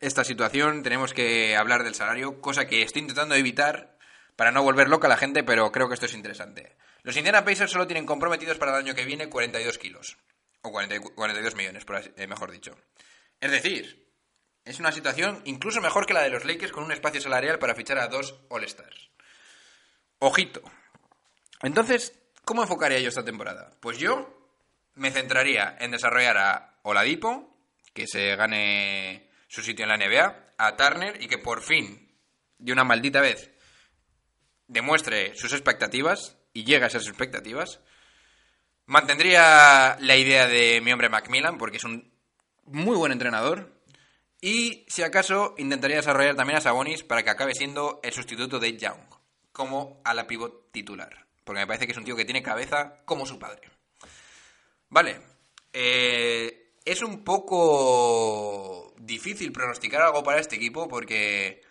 esta 0.00 0.24
situación 0.24 0.82
tenemos 0.82 1.14
que 1.14 1.56
hablar 1.56 1.84
del 1.84 1.94
salario, 1.94 2.40
cosa 2.40 2.66
que 2.66 2.82
estoy 2.82 3.02
intentando 3.02 3.34
evitar 3.34 3.96
para 4.36 4.50
no 4.52 4.62
volver 4.62 4.88
loca 4.88 5.06
a 5.06 5.10
la 5.10 5.16
gente, 5.16 5.42
pero 5.42 5.72
creo 5.72 5.88
que 5.88 5.94
esto 5.94 6.06
es 6.06 6.14
interesante. 6.14 6.76
Los 7.02 7.16
Indiana 7.16 7.44
Pacers 7.44 7.70
solo 7.70 7.86
tienen 7.86 8.04
comprometidos 8.04 8.58
para 8.58 8.72
el 8.72 8.78
año 8.84 8.94
que 8.94 9.04
viene 9.06 9.30
42 9.30 9.78
kilos, 9.78 10.18
o 10.60 10.70
40 10.70 11.00
42 11.00 11.54
millones, 11.54 11.84
por 11.86 11.96
así- 11.96 12.12
eh, 12.16 12.26
mejor 12.26 12.50
dicho. 12.50 12.76
Es 13.40 13.50
decir, 13.50 14.06
es 14.64 14.78
una 14.80 14.92
situación 14.92 15.40
incluso 15.46 15.80
mejor 15.80 16.04
que 16.06 16.12
la 16.14 16.22
de 16.22 16.30
los 16.30 16.44
Lakers 16.44 16.72
con 16.72 16.84
un 16.84 16.92
espacio 16.92 17.20
salarial 17.20 17.58
para 17.58 17.74
fichar 17.74 17.98
a 17.98 18.08
dos 18.08 18.38
All-Stars. 18.50 19.10
Ojito. 20.18 20.60
Entonces, 21.62 22.12
¿cómo 22.44 22.62
enfocaría 22.62 22.98
yo 23.00 23.08
esta 23.08 23.24
temporada? 23.24 23.70
Pues 23.80 23.96
yo 23.98 24.35
me 24.96 25.10
centraría 25.10 25.76
en 25.78 25.92
desarrollar 25.92 26.36
a 26.38 26.78
Oladipo, 26.82 27.56
que 27.92 28.06
se 28.06 28.34
gane 28.34 29.30
su 29.46 29.62
sitio 29.62 29.84
en 29.84 29.90
la 29.90 29.96
NBA, 29.96 30.54
a 30.58 30.76
Turner 30.76 31.22
y 31.22 31.28
que 31.28 31.38
por 31.38 31.62
fin, 31.62 32.10
de 32.58 32.72
una 32.72 32.84
maldita 32.84 33.20
vez, 33.20 33.50
demuestre 34.66 35.34
sus 35.36 35.52
expectativas 35.52 36.36
y 36.52 36.64
llegue 36.64 36.84
a 36.84 36.88
esas 36.88 37.06
expectativas. 37.06 37.80
Mantendría 38.86 39.96
la 40.00 40.16
idea 40.16 40.46
de 40.46 40.80
mi 40.80 40.92
hombre 40.92 41.08
Macmillan, 41.08 41.58
porque 41.58 41.76
es 41.76 41.84
un 41.84 42.12
muy 42.64 42.96
buen 42.96 43.12
entrenador. 43.12 43.74
Y 44.40 44.86
si 44.88 45.02
acaso 45.02 45.54
intentaría 45.58 45.96
desarrollar 45.96 46.36
también 46.36 46.58
a 46.58 46.62
Sabonis 46.62 47.02
para 47.02 47.22
que 47.22 47.30
acabe 47.30 47.54
siendo 47.54 48.00
el 48.02 48.12
sustituto 48.12 48.58
de 48.58 48.76
Young, 48.76 49.00
como 49.52 50.00
a 50.04 50.14
la 50.14 50.26
pivot 50.26 50.70
titular. 50.72 51.26
Porque 51.44 51.60
me 51.60 51.66
parece 51.66 51.86
que 51.86 51.92
es 51.92 51.98
un 51.98 52.04
tío 52.04 52.16
que 52.16 52.24
tiene 52.24 52.42
cabeza 52.42 53.02
como 53.04 53.26
su 53.26 53.38
padre. 53.38 53.75
Vale. 54.88 55.20
eh, 55.72 56.72
es 56.84 57.02
un 57.02 57.24
poco 57.24 58.94
difícil 58.98 59.50
pronosticar 59.52 60.02
algo 60.02 60.22
para 60.22 60.38
este 60.40 60.56
equipo 60.56 60.86
porque 60.88 61.62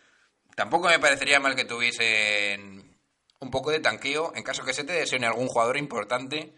tampoco 0.55 0.87
me 0.89 0.99
parecería 0.99 1.39
mal 1.39 1.55
que 1.55 1.63
tuviesen 1.65 2.97
un 3.39 3.51
poco 3.51 3.71
de 3.71 3.79
tanqueo 3.79 4.33
en 4.35 4.43
caso 4.43 4.63
que 4.65 4.73
se 4.73 4.83
te 4.83 4.93
desee 4.93 5.23
algún 5.25 5.47
jugador 5.47 5.77
importante. 5.77 6.53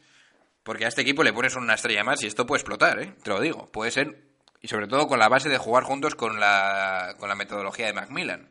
Porque 0.64 0.84
a 0.84 0.90
este 0.90 1.02
equipo 1.04 1.24
le 1.24 1.32
pones 1.32 1.56
una 1.56 1.76
estrella 1.76 2.04
más 2.04 2.22
y 2.24 2.28
esto 2.28 2.46
puede 2.46 2.60
explotar, 2.60 3.00
¿eh? 3.00 3.14
Te 3.24 3.30
lo 3.30 3.40
digo. 3.40 3.68
Puede 3.72 3.90
ser, 3.90 4.28
y 4.60 4.68
sobre 4.68 4.88
todo 4.88 5.08
con 5.08 5.18
la 5.18 5.30
base 5.30 5.48
de 5.48 5.58
jugar 5.58 5.84
juntos 5.86 6.16
con 6.16 6.42
la, 6.42 7.16
con 7.20 7.30
la 7.30 7.36
metodología 7.36 7.86
de 7.86 7.94
Macmillan. 7.94 8.50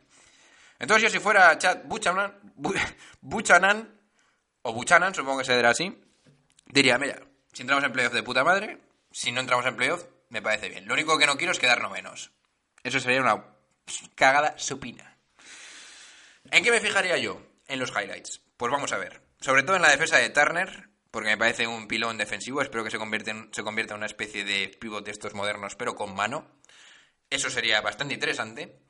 Entonces 0.79 1.03
yo 1.03 1.09
si 1.11 1.19
fuera 1.19 1.55
Chad 1.59 1.83
Buchanan, 1.85 2.39
Bu- 2.57 2.73
Buchanan, 3.21 3.99
o 4.63 4.73
Buchanan, 4.73 5.13
supongo 5.13 5.39
que 5.39 5.45
se 5.45 5.55
dirá 5.55 5.69
así, 5.69 5.95
diría, 6.65 6.97
mira, 6.97 7.19
si 7.57 7.63
entramos 7.63 7.85
en 7.85 7.91
playoff 7.91 8.13
de 8.13 8.21
puta 8.21 8.43
madre, 8.43 8.77
si 9.11 9.31
no 9.31 9.39
entramos 9.39 9.65
en 9.65 9.75
playoff, 9.75 10.05
me 10.29 10.43
parece 10.43 10.69
bien. 10.69 10.87
Lo 10.87 10.93
único 10.93 11.17
que 11.17 11.25
no 11.25 11.37
quiero 11.37 11.51
es 11.51 11.57
quedar 11.57 11.81
novenos. 11.81 12.29
Eso 12.83 12.99
sería 12.99 13.19
una 13.19 13.45
cagada 14.13 14.59
supina. 14.59 15.17
¿En 16.51 16.63
qué 16.63 16.69
me 16.69 16.79
fijaría 16.79 17.17
yo? 17.17 17.41
En 17.67 17.79
los 17.79 17.89
highlights. 17.89 18.41
Pues 18.57 18.71
vamos 18.71 18.91
a 18.91 18.99
ver. 18.99 19.23
Sobre 19.41 19.63
todo 19.63 19.75
en 19.75 19.81
la 19.81 19.89
defensa 19.89 20.17
de 20.17 20.29
Turner, 20.29 20.89
porque 21.09 21.29
me 21.29 21.37
parece 21.39 21.65
un 21.65 21.87
pilón 21.87 22.19
defensivo. 22.19 22.61
Espero 22.61 22.83
que 22.83 22.91
se 22.91 22.99
convierta 22.99 23.31
en, 23.31 23.49
se 23.51 23.63
convierta 23.63 23.95
una 23.95 24.05
especie 24.05 24.43
de 24.43 24.67
pivot 24.79 25.03
de 25.03 25.09
estos 25.09 25.33
modernos, 25.33 25.73
pero 25.73 25.95
con 25.95 26.13
mano. 26.13 26.59
Eso 27.27 27.49
sería 27.49 27.81
bastante 27.81 28.13
interesante. 28.13 28.81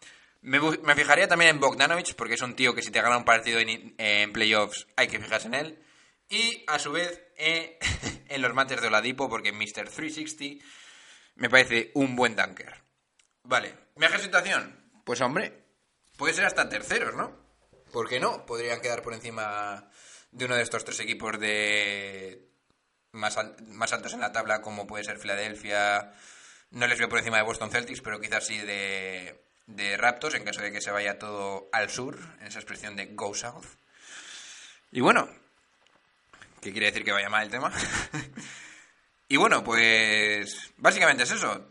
Me 0.41 0.93
fijaría 0.93 1.29
también 1.29 1.51
en 1.51 1.61
Bogdanovich, 1.61 2.15
porque 2.15 2.33
es 2.33 2.41
un 2.41 2.53
tío 2.53 2.75
que 2.75 2.81
si 2.81 2.91
te 2.91 3.01
gana 3.01 3.15
un 3.15 3.23
partido 3.23 3.61
en, 3.61 3.95
en 3.97 4.33
playoffs 4.33 4.87
hay 4.97 5.07
que 5.07 5.21
fijarse 5.21 5.47
en 5.47 5.53
él. 5.53 5.86
Y 6.29 6.63
a 6.67 6.77
su 6.79 6.91
vez 6.91 7.21
eh, 7.37 7.77
en 8.29 8.41
los 8.41 8.53
mates 8.53 8.81
de 8.81 8.87
Oladipo, 8.87 9.29
porque 9.29 9.51
Mr. 9.51 9.89
360 9.89 10.65
me 11.35 11.49
parece 11.49 11.91
un 11.93 12.15
buen 12.15 12.35
tanker. 12.35 12.73
Vale, 13.43 13.73
mejor 13.95 14.19
situación. 14.19 14.75
Pues 15.05 15.21
hombre, 15.21 15.63
puede 16.17 16.33
ser 16.33 16.45
hasta 16.45 16.67
terceros, 16.67 17.15
¿no? 17.15 17.37
¿Por 17.91 18.09
qué 18.09 18.19
no? 18.19 18.45
Podrían 18.45 18.81
quedar 18.81 19.01
por 19.01 19.13
encima 19.13 19.89
de 20.31 20.45
uno 20.45 20.55
de 20.55 20.63
estos 20.63 20.83
tres 20.83 20.99
equipos 20.99 21.39
de 21.39 22.49
más, 23.13 23.37
al- 23.37 23.55
más 23.67 23.93
altos 23.93 24.13
en 24.13 24.19
la 24.19 24.33
tabla, 24.33 24.61
como 24.61 24.85
puede 24.85 25.05
ser 25.05 25.17
Filadelfia. 25.19 26.11
No 26.71 26.85
les 26.87 26.99
veo 26.99 27.07
por 27.07 27.19
encima 27.19 27.37
de 27.37 27.43
Boston 27.43 27.71
Celtics, 27.71 28.01
pero 28.01 28.19
quizás 28.19 28.45
sí 28.45 28.57
de, 28.57 29.41
de 29.67 29.95
Raptors, 29.95 30.35
en 30.35 30.43
caso 30.43 30.61
de 30.61 30.73
que 30.73 30.81
se 30.81 30.91
vaya 30.91 31.17
todo 31.17 31.69
al 31.71 31.89
sur, 31.89 32.19
en 32.41 32.47
esa 32.47 32.59
expresión 32.59 32.97
de 32.97 33.05
Go 33.15 33.33
South. 33.33 33.65
Y 34.91 34.99
bueno, 34.99 35.29
¿qué 36.67 36.71
quiere 36.73 36.87
decir 36.87 37.03
que 37.05 37.11
vaya 37.13 37.29
mal 37.29 37.43
el 37.45 37.49
tema? 37.51 37.71
y 39.29 39.37
bueno, 39.37 39.63
pues 39.63 40.71
básicamente 40.77 41.23
es 41.23 41.31
eso. 41.31 41.65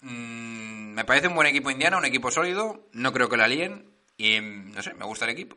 Mm, 0.00 0.94
me 0.94 1.04
parece 1.04 1.28
un 1.28 1.34
buen 1.34 1.46
equipo 1.46 1.70
indiano, 1.70 1.98
un 1.98 2.04
equipo 2.06 2.30
sólido. 2.30 2.88
No 2.92 3.12
creo 3.12 3.28
que 3.28 3.36
la 3.36 3.46
líen. 3.48 3.90
Y 4.16 4.40
no 4.40 4.82
sé, 4.82 4.94
me 4.94 5.04
gusta 5.04 5.26
el 5.26 5.32
equipo. 5.32 5.56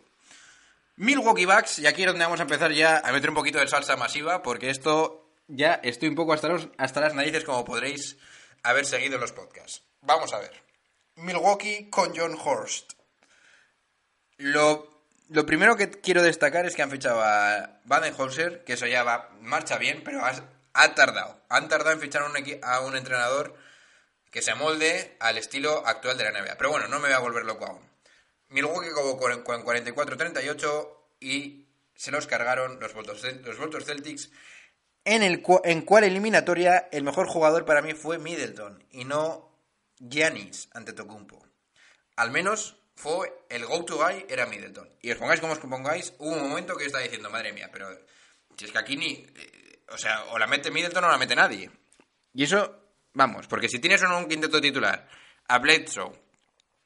Milwaukee 0.98 1.46
Bucks, 1.46 1.80
y 1.80 1.88
aquí 1.88 2.02
es 2.04 2.08
donde 2.08 2.26
vamos 2.26 2.40
a 2.40 2.44
empezar 2.44 2.72
ya 2.74 3.00
a 3.00 3.12
meter 3.12 3.30
un 3.30 3.36
poquito 3.36 3.58
de 3.60 3.68
salsa 3.68 3.96
masiva, 3.96 4.44
porque 4.44 4.70
esto 4.70 5.26
ya 5.48 5.76
estoy 5.84 6.10
un 6.10 6.16
poco 6.16 6.34
hasta, 6.34 6.50
los- 6.50 6.68
hasta 6.78 7.00
las 7.02 7.16
narices, 7.16 7.44
como 7.46 7.64
podréis 7.66 8.18
haber 8.62 8.86
seguido 8.86 9.16
en 9.16 9.22
los 9.22 9.32
podcasts. 9.32 9.82
Vamos 10.02 10.34
a 10.34 10.40
ver. 10.40 10.52
Milwaukee 11.16 11.90
con 11.90 12.16
John 12.16 12.38
Horst. 12.44 12.94
Lo, 14.38 14.91
lo 15.32 15.46
primero 15.46 15.78
que 15.78 15.90
quiero 15.90 16.22
destacar 16.24 16.66
es 16.66 16.76
que 16.76 16.82
han 16.82 16.92
fichado 16.92 17.22
a 17.22 17.80
Baden-Holzer, 17.86 18.64
que 18.66 18.74
eso 18.74 18.86
ya 18.86 19.04
va, 19.04 19.30
marcha 19.40 19.78
bien, 19.78 20.02
pero 20.04 20.22
ha, 20.26 20.96
tardado. 20.96 21.42
Han 21.48 21.70
tardado 21.70 21.94
en 21.94 22.02
fichar 22.02 22.24
a 22.24 22.26
un, 22.26 22.36
a 22.62 22.80
un 22.82 22.98
entrenador 22.98 23.56
que 24.30 24.42
se 24.42 24.56
molde 24.56 25.16
al 25.20 25.38
estilo 25.38 25.88
actual 25.88 26.18
de 26.18 26.26
la 26.26 26.32
NBA. 26.32 26.58
Pero 26.58 26.72
bueno, 26.72 26.88
no 26.90 27.00
me 27.00 27.08
voy 27.08 27.16
a 27.16 27.20
volver 27.20 27.46
loco 27.46 27.66
aún. 27.66 27.90
Milwaukee 28.50 28.90
acabó 28.90 29.18
con 29.18 29.44
con 29.44 29.64
44-38 29.64 30.90
y 31.22 31.68
se 31.96 32.12
los 32.12 32.28
cargaron 32.28 32.80
los 32.82 32.94
Voltos, 32.94 33.24
los 33.46 33.58
Voltos 33.58 33.86
Celtics. 33.86 34.32
En, 35.06 35.24
el, 35.24 35.44
en 35.64 35.82
cual 35.82 36.04
eliminatoria 36.04 36.90
el 36.92 37.04
mejor 37.04 37.28
jugador 37.28 37.66
para 37.66 37.82
mí 37.82 37.94
fue 37.94 38.20
Middleton 38.20 38.84
y 38.92 39.06
no 39.06 39.50
Giannis 39.98 40.68
ante 40.74 40.92
Tocumpo. 40.92 41.46
Al 42.18 42.32
menos 42.32 42.81
fue 43.02 43.46
el 43.50 43.66
go-to 43.66 43.98
guy 43.98 44.26
era 44.30 44.46
Middleton. 44.46 44.88
Y 45.02 45.12
os 45.12 45.18
pongáis 45.18 45.42
como 45.42 45.54
os 45.54 45.60
pongáis, 45.60 46.14
hubo 46.20 46.34
un 46.34 46.50
momento 46.50 46.76
que 46.76 46.84
yo 46.84 46.88
estaba 46.88 47.04
diciendo, 47.04 47.32
madre 47.32 47.52
mía, 47.52 47.70
pero 47.74 47.88
si 48.56 48.66
es 48.66 48.72
que 48.72 48.78
aquí 48.78 48.96
ni... 48.96 49.14
eh, 49.14 49.80
o 49.90 49.98
sea, 49.98 50.26
o 50.26 50.38
la 50.38 50.46
mete 50.46 50.70
Middleton 50.70 51.04
o 51.04 51.10
la 51.10 51.18
mete 51.18 51.36
nadie. 51.36 51.72
Y 52.34 52.44
eso, 52.44 52.94
vamos, 53.14 53.48
porque 53.48 53.68
si 53.68 53.80
tienes 53.80 54.04
en 54.04 54.12
un 54.12 54.28
quinteto 54.28 54.62
titular 54.62 55.10
a 55.48 55.58
Bledsoe, 55.58 56.12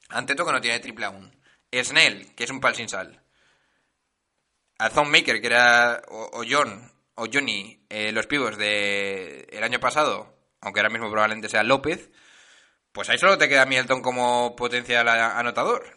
Anteto 0.09 0.45
que 0.45 0.51
no 0.51 0.61
tiene 0.61 0.79
triple 0.79 1.05
aún, 1.05 1.35
Snell, 1.73 2.33
que 2.33 2.45
es 2.45 2.49
un 2.49 2.61
pal 2.61 2.75
sin 2.75 2.87
sal, 2.87 3.21
a 4.77 5.03
Maker 5.03 5.41
que 5.41 5.47
era, 5.47 6.01
o, 6.07 6.43
John, 6.49 6.91
o 7.15 7.25
Johnny, 7.31 7.85
eh, 7.89 8.11
los 8.13 8.27
pibos 8.27 8.57
de 8.57 9.47
el 9.51 9.63
año 9.63 9.79
pasado, 9.79 10.33
aunque 10.61 10.79
ahora 10.79 10.91
mismo 10.91 11.11
probablemente 11.11 11.49
sea 11.49 11.63
López, 11.63 12.09
pues 12.91 13.09
ahí 13.09 13.17
solo 13.17 13.37
te 13.37 13.49
queda 13.49 13.65
Middleton 13.65 14.01
como 14.01 14.55
potencial 14.55 15.09
anotador. 15.09 15.94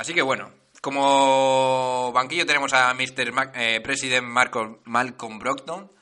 Así 0.00 0.14
que 0.14 0.22
bueno, 0.22 0.50
como 0.80 2.10
banquillo 2.14 2.46
tenemos 2.46 2.72
a 2.72 2.94
Mr. 2.94 3.34
Eh, 3.54 3.80
President 3.82 4.26
Marco- 4.26 4.80
Malcolm 4.84 5.38
Brockton, 5.38 5.92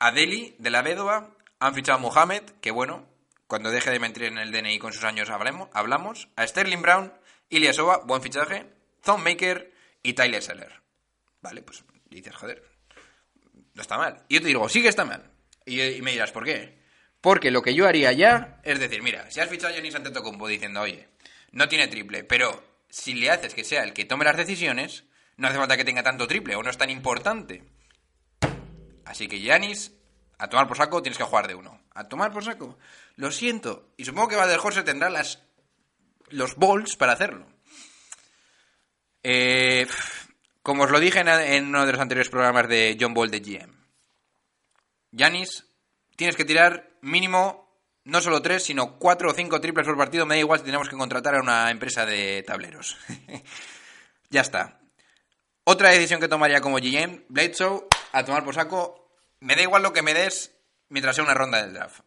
a 0.00 0.10
Deli 0.10 0.56
de 0.58 0.70
la 0.70 0.82
Vedova, 0.82 1.30
han 1.60 1.72
fichado 1.72 1.98
a 1.98 2.00
Mohamed, 2.00 2.42
que 2.60 2.72
bueno, 2.72 3.06
cuando 3.46 3.70
deje 3.70 3.92
de 3.92 4.00
mentir 4.00 4.24
en 4.24 4.38
el 4.38 4.50
DNI 4.50 4.80
con 4.80 4.92
sus 4.92 5.04
años 5.04 5.30
hablemos, 5.30 5.68
hablamos, 5.74 6.26
a 6.34 6.44
Sterling 6.44 6.82
Brown, 6.82 7.12
Ilyasova, 7.50 7.98
buen 7.98 8.20
fichaje, 8.20 8.66
Maker 9.06 9.72
y 10.02 10.14
Tyler 10.14 10.42
Seller. 10.42 10.80
Vale, 11.40 11.62
pues 11.62 11.84
dices, 12.10 12.34
joder, 12.34 12.64
no 13.74 13.82
está 13.82 13.96
mal. 13.96 14.24
Y 14.28 14.34
yo 14.34 14.40
te 14.40 14.48
digo, 14.48 14.68
sí 14.68 14.82
que 14.82 14.88
está 14.88 15.04
mal. 15.04 15.30
Y, 15.66 15.80
y 15.80 16.02
me 16.02 16.10
dirás, 16.10 16.32
¿por 16.32 16.44
qué? 16.44 16.80
Porque 17.20 17.52
lo 17.52 17.62
que 17.62 17.74
yo 17.74 17.86
haría 17.86 18.10
ya 18.10 18.60
es 18.64 18.80
decir, 18.80 19.02
mira, 19.02 19.30
si 19.30 19.38
has 19.38 19.48
fichado 19.48 19.72
a 19.72 19.76
Johnny 19.76 19.94
Antetokounmpo 19.94 20.48
diciendo, 20.48 20.80
oye, 20.80 21.08
no 21.52 21.68
tiene 21.68 21.86
triple, 21.86 22.24
pero 22.24 22.69
si 22.90 23.14
le 23.14 23.30
haces 23.30 23.54
que 23.54 23.64
sea 23.64 23.82
el 23.84 23.92
que 23.92 24.04
tome 24.04 24.24
las 24.24 24.36
decisiones, 24.36 25.04
no 25.36 25.48
hace 25.48 25.58
falta 25.58 25.76
que 25.76 25.84
tenga 25.84 26.02
tanto 26.02 26.26
triple 26.26 26.56
o 26.56 26.62
no 26.62 26.70
es 26.70 26.78
tan 26.78 26.90
importante. 26.90 27.64
Así 29.04 29.26
que 29.26 29.40
Yanis, 29.40 29.92
a 30.38 30.48
tomar 30.48 30.68
por 30.68 30.76
saco 30.76 31.02
tienes 31.02 31.18
que 31.18 31.24
jugar 31.24 31.48
de 31.48 31.54
uno. 31.54 31.80
A 31.94 32.08
tomar 32.08 32.32
por 32.32 32.44
saco. 32.44 32.78
Lo 33.16 33.30
siento. 33.30 33.92
Y 33.96 34.04
supongo 34.04 34.28
que 34.28 34.56
Jorge 34.56 34.82
tendrá 34.82 35.10
las 35.10 35.42
los 36.28 36.56
balls 36.56 36.96
para 36.96 37.12
hacerlo. 37.12 37.46
Eh, 39.22 39.86
como 40.62 40.84
os 40.84 40.90
lo 40.90 41.00
dije 41.00 41.20
en, 41.20 41.28
en 41.28 41.66
uno 41.66 41.84
de 41.84 41.92
los 41.92 42.00
anteriores 42.00 42.30
programas 42.30 42.68
de 42.68 42.96
John 43.00 43.14
Ball 43.14 43.30
de 43.30 43.40
GM. 43.40 43.74
Yanis, 45.12 45.66
tienes 46.16 46.36
que 46.36 46.44
tirar 46.44 46.90
mínimo 47.00 47.59
no 48.04 48.20
solo 48.20 48.42
tres, 48.42 48.64
sino 48.64 48.98
cuatro 48.98 49.30
o 49.30 49.34
cinco 49.34 49.60
triples 49.60 49.86
por 49.86 49.96
partido. 49.96 50.26
Me 50.26 50.36
da 50.36 50.40
igual 50.40 50.60
si 50.60 50.64
tenemos 50.64 50.88
que 50.88 50.96
contratar 50.96 51.34
a 51.34 51.40
una 51.40 51.70
empresa 51.70 52.06
de 52.06 52.42
tableros. 52.42 52.96
ya 54.30 54.40
está. 54.40 54.80
Otra 55.64 55.90
decisión 55.90 56.20
que 56.20 56.28
tomaría 56.28 56.60
como 56.60 56.78
GM, 56.78 57.24
Bledsoe, 57.28 57.86
a 58.12 58.24
tomar 58.24 58.44
por 58.44 58.54
saco, 58.54 59.08
Me 59.40 59.56
da 59.56 59.62
igual 59.62 59.82
lo 59.82 59.92
que 59.92 60.02
me 60.02 60.14
des 60.14 60.52
mientras 60.88 61.14
sea 61.14 61.24
una 61.24 61.34
ronda 61.34 61.62
del 61.62 61.74
draft. 61.74 62.00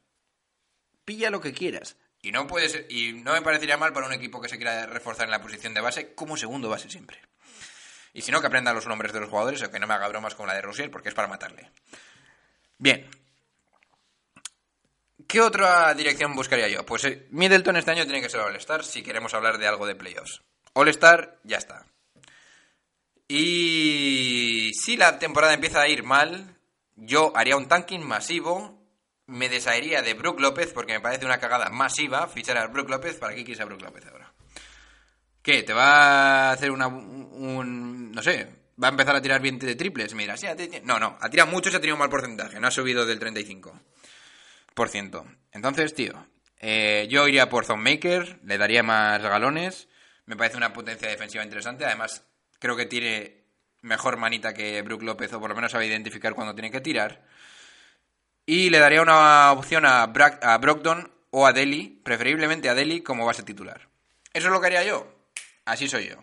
Pilla 1.05 1.29
lo 1.29 1.41
que 1.41 1.53
quieras. 1.53 1.97
Y 2.21 2.31
no 2.31 2.47
puede 2.47 2.85
y 2.89 3.13
no 3.13 3.33
me 3.33 3.41
parecería 3.41 3.77
mal 3.77 3.91
para 3.91 4.07
un 4.07 4.13
equipo 4.13 4.39
que 4.39 4.49
se 4.49 4.57
quiera 4.57 4.85
reforzar 4.85 5.25
en 5.25 5.31
la 5.31 5.41
posición 5.41 5.73
de 5.73 5.81
base 5.81 6.13
como 6.13 6.37
segundo 6.37 6.69
base 6.69 6.89
siempre. 6.89 7.19
Y 8.13 8.21
si 8.21 8.31
no, 8.31 8.39
que 8.39 8.47
aprenda 8.47 8.73
los 8.73 8.87
nombres 8.87 9.11
de 9.11 9.19
los 9.19 9.29
jugadores 9.29 9.61
o 9.63 9.71
que 9.71 9.79
no 9.79 9.87
me 9.87 9.93
haga 9.93 10.07
bromas 10.07 10.35
como 10.35 10.47
la 10.47 10.53
de 10.53 10.61
Rusiel 10.61 10.89
porque 10.89 11.09
es 11.09 11.15
para 11.15 11.27
matarle. 11.27 11.71
Bien. 12.77 13.09
¿Qué 15.27 15.41
otra 15.41 15.93
dirección 15.93 16.35
buscaría 16.35 16.67
yo? 16.67 16.85
Pues 16.85 17.05
eh, 17.05 17.27
Middleton 17.31 17.77
este 17.77 17.91
año 17.91 18.05
tiene 18.05 18.21
que 18.21 18.29
ser 18.29 18.41
All-Star 18.41 18.83
si 18.83 19.03
queremos 19.03 19.33
hablar 19.33 19.57
de 19.57 19.67
algo 19.67 19.85
de 19.85 19.95
playoffs. 19.95 20.41
All-Star, 20.73 21.39
ya 21.43 21.57
está. 21.57 21.85
Y 23.27 24.71
si 24.73 24.97
la 24.97 25.19
temporada 25.19 25.53
empieza 25.53 25.81
a 25.81 25.87
ir 25.87 26.03
mal, 26.03 26.57
yo 26.95 27.31
haría 27.35 27.57
un 27.57 27.67
tanking 27.67 28.01
masivo, 28.01 28.79
me 29.27 29.49
desharía 29.49 30.01
de 30.01 30.13
Brook 30.13 30.39
López 30.39 30.71
porque 30.73 30.93
me 30.93 30.99
parece 30.99 31.25
una 31.25 31.39
cagada 31.39 31.69
masiva 31.69 32.27
fichar 32.27 32.57
a 32.57 32.67
Brook 32.67 32.89
López. 32.89 33.17
¿Para 33.17 33.33
qué 33.35 33.43
quieres 33.43 33.61
a 33.61 33.65
Brook 33.65 33.81
López 33.81 34.05
ahora? 34.05 34.33
¿Qué? 35.41 35.63
¿Te 35.63 35.73
va 35.73 36.49
a 36.49 36.51
hacer 36.51 36.71
una, 36.71 36.87
un... 36.87 38.11
no 38.11 38.21
sé, 38.21 38.47
va 38.81 38.87
a 38.87 38.91
empezar 38.91 39.15
a 39.15 39.21
tirar 39.21 39.41
20 39.41 39.65
de 39.65 39.75
triples? 39.75 40.13
Mira, 40.13 40.37
sí, 40.37 40.47
no, 40.83 40.99
no, 40.99 41.17
ha 41.19 41.29
tirado 41.29 41.51
mucho 41.51 41.69
y 41.69 41.75
ha 41.75 41.79
tenido 41.79 41.95
un 41.95 41.99
mal 41.99 42.09
porcentaje, 42.09 42.59
no 42.59 42.67
ha 42.67 42.71
subido 42.71 43.05
del 43.05 43.19
35%. 43.19 43.73
Entonces, 45.51 45.93
tío, 45.93 46.13
eh, 46.59 47.07
yo 47.09 47.27
iría 47.27 47.49
por 47.49 47.65
Maker, 47.77 48.39
le 48.43 48.57
daría 48.57 48.83
más 48.83 49.21
galones, 49.21 49.87
me 50.25 50.35
parece 50.35 50.57
una 50.57 50.73
potencia 50.73 51.07
defensiva 51.09 51.43
interesante, 51.43 51.85
además 51.85 52.25
creo 52.59 52.75
que 52.75 52.85
tiene 52.85 53.43
mejor 53.81 54.17
manita 54.17 54.53
que 54.53 54.81
Brook 54.81 55.03
López, 55.03 55.33
o 55.33 55.39
por 55.39 55.49
lo 55.49 55.55
menos 55.55 55.71
sabe 55.71 55.87
identificar 55.87 56.33
cuando 56.33 56.53
tiene 56.55 56.71
que 56.71 56.81
tirar. 56.81 57.23
Y 58.45 58.69
le 58.69 58.79
daría 58.79 59.01
una 59.01 59.51
opción 59.51 59.85
a, 59.85 60.05
Bra- 60.07 60.39
a 60.41 60.57
Brogdon 60.57 61.11
o 61.31 61.45
a 61.47 61.53
Deli, 61.53 62.01
preferiblemente 62.03 62.69
a 62.69 62.73
Deli 62.73 63.01
como 63.01 63.25
base 63.25 63.43
titular. 63.43 63.87
Eso 64.33 64.47
es 64.47 64.53
lo 64.53 64.59
que 64.61 64.67
haría 64.67 64.83
yo. 64.83 65.13
Así 65.65 65.87
soy 65.87 66.09
yo. 66.09 66.15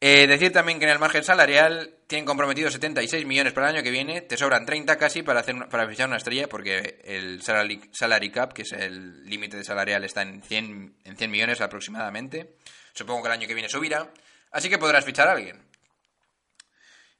Eh, 0.00 0.26
decir 0.26 0.52
también 0.52 0.78
que 0.78 0.84
en 0.84 0.90
el 0.90 0.98
margen 0.98 1.24
salarial 1.24 1.93
tienen 2.06 2.24
comprometido 2.26 2.70
76 2.70 3.24
millones 3.26 3.52
para 3.52 3.68
el 3.70 3.76
año 3.76 3.82
que 3.82 3.90
viene, 3.90 4.20
te 4.22 4.36
sobran 4.36 4.66
30 4.66 4.96
casi 4.98 5.22
para 5.22 5.40
hacer 5.40 5.54
una- 5.54 5.68
para 5.68 5.88
fichar 5.88 6.06
una 6.08 6.18
estrella 6.18 6.48
porque 6.48 7.00
el 7.04 7.42
salary, 7.42 7.80
salary 7.92 8.30
cap, 8.30 8.52
que 8.52 8.62
es 8.62 8.72
el 8.72 9.24
límite 9.24 9.62
salarial, 9.64 10.04
está 10.04 10.22
en 10.22 10.42
100, 10.42 10.96
en 11.04 11.16
100 11.16 11.30
millones 11.30 11.60
aproximadamente. 11.60 12.56
Supongo 12.92 13.22
que 13.22 13.28
el 13.28 13.32
año 13.32 13.48
que 13.48 13.54
viene 13.54 13.68
subirá, 13.68 14.12
así 14.52 14.68
que 14.68 14.78
podrás 14.78 15.04
fichar 15.04 15.28
a 15.28 15.32
alguien. 15.32 15.62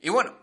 Y 0.00 0.10
bueno, 0.10 0.38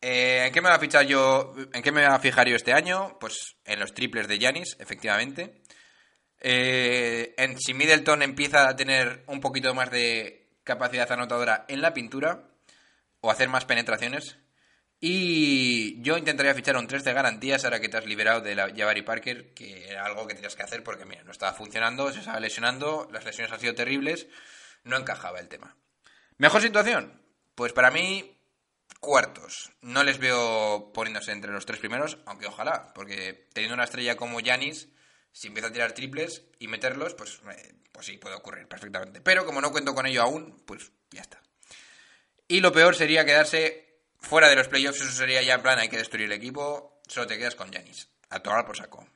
eh, 0.00 0.44
¿en 0.46 0.52
qué 0.52 0.60
me 0.62 0.68
va 0.68 0.76
a 0.76 0.80
fichar 0.80 1.04
yo? 1.06 1.54
¿En 1.72 1.82
qué 1.82 1.90
me 1.90 2.06
va 2.06 2.14
a 2.14 2.20
fijar 2.20 2.48
yo 2.48 2.56
este 2.56 2.72
año? 2.72 3.18
Pues 3.18 3.56
en 3.64 3.80
los 3.80 3.92
triples 3.92 4.28
de 4.28 4.38
Yanis, 4.38 4.76
efectivamente. 4.78 5.62
Eh, 6.40 7.34
en, 7.38 7.58
si 7.58 7.74
Middleton 7.74 8.22
empieza 8.22 8.68
a 8.68 8.76
tener 8.76 9.24
un 9.26 9.40
poquito 9.40 9.74
más 9.74 9.90
de 9.90 10.48
capacidad 10.62 11.10
anotadora 11.10 11.64
en 11.68 11.80
la 11.80 11.92
pintura 11.94 12.50
o 13.24 13.30
hacer 13.30 13.48
más 13.48 13.64
penetraciones. 13.64 14.36
Y 15.00 16.00
yo 16.02 16.18
intentaría 16.18 16.54
fichar 16.54 16.76
un 16.76 16.86
3 16.86 17.04
de 17.04 17.14
garantías 17.14 17.64
ahora 17.64 17.80
que 17.80 17.88
te 17.88 17.96
has 17.96 18.04
liberado 18.04 18.42
de 18.42 18.54
la 18.54 18.70
Jabari 18.74 19.00
Parker, 19.00 19.54
que 19.54 19.88
era 19.88 20.04
algo 20.04 20.26
que 20.26 20.34
tenías 20.34 20.54
que 20.54 20.62
hacer 20.62 20.84
porque 20.84 21.06
mira, 21.06 21.24
no 21.24 21.32
estaba 21.32 21.54
funcionando, 21.54 22.12
se 22.12 22.18
estaba 22.18 22.38
lesionando, 22.38 23.08
las 23.10 23.24
lesiones 23.24 23.50
han 23.50 23.60
sido 23.60 23.74
terribles, 23.74 24.26
no 24.84 24.98
encajaba 24.98 25.40
el 25.40 25.48
tema. 25.48 25.74
¿Mejor 26.36 26.60
situación? 26.60 27.22
Pues 27.54 27.72
para 27.72 27.90
mí, 27.90 28.38
cuartos. 29.00 29.72
No 29.80 30.02
les 30.02 30.18
veo 30.18 30.92
poniéndose 30.92 31.32
entre 31.32 31.50
los 31.50 31.64
tres 31.64 31.80
primeros, 31.80 32.18
aunque 32.26 32.46
ojalá, 32.46 32.92
porque 32.94 33.48
teniendo 33.54 33.74
una 33.74 33.84
estrella 33.84 34.16
como 34.16 34.40
Yanis, 34.40 34.88
si 35.32 35.48
empieza 35.48 35.68
a 35.68 35.72
tirar 35.72 35.92
triples 35.92 36.44
y 36.58 36.68
meterlos, 36.68 37.14
pues, 37.14 37.40
eh, 37.56 37.74
pues 37.90 38.04
sí, 38.04 38.18
puede 38.18 38.36
ocurrir 38.36 38.68
perfectamente. 38.68 39.22
Pero 39.22 39.46
como 39.46 39.62
no 39.62 39.72
cuento 39.72 39.94
con 39.94 40.04
ello 40.04 40.22
aún, 40.22 40.62
pues 40.66 40.92
ya 41.10 41.22
está. 41.22 41.43
Y 42.48 42.60
lo 42.60 42.72
peor 42.72 42.94
sería 42.94 43.24
quedarse 43.24 43.84
fuera 44.18 44.48
de 44.48 44.56
los 44.56 44.68
playoffs, 44.68 45.00
eso 45.00 45.12
sería 45.12 45.42
ya 45.42 45.54
en 45.54 45.62
plan, 45.62 45.78
hay 45.78 45.88
que 45.88 45.98
destruir 45.98 46.26
el 46.26 46.32
equipo, 46.32 47.00
solo 47.06 47.26
te 47.26 47.38
quedas 47.38 47.54
con 47.54 47.70
Yanis. 47.70 48.08
A 48.30 48.40
tomar 48.40 48.64
por 48.66 48.76
saco. 48.76 49.06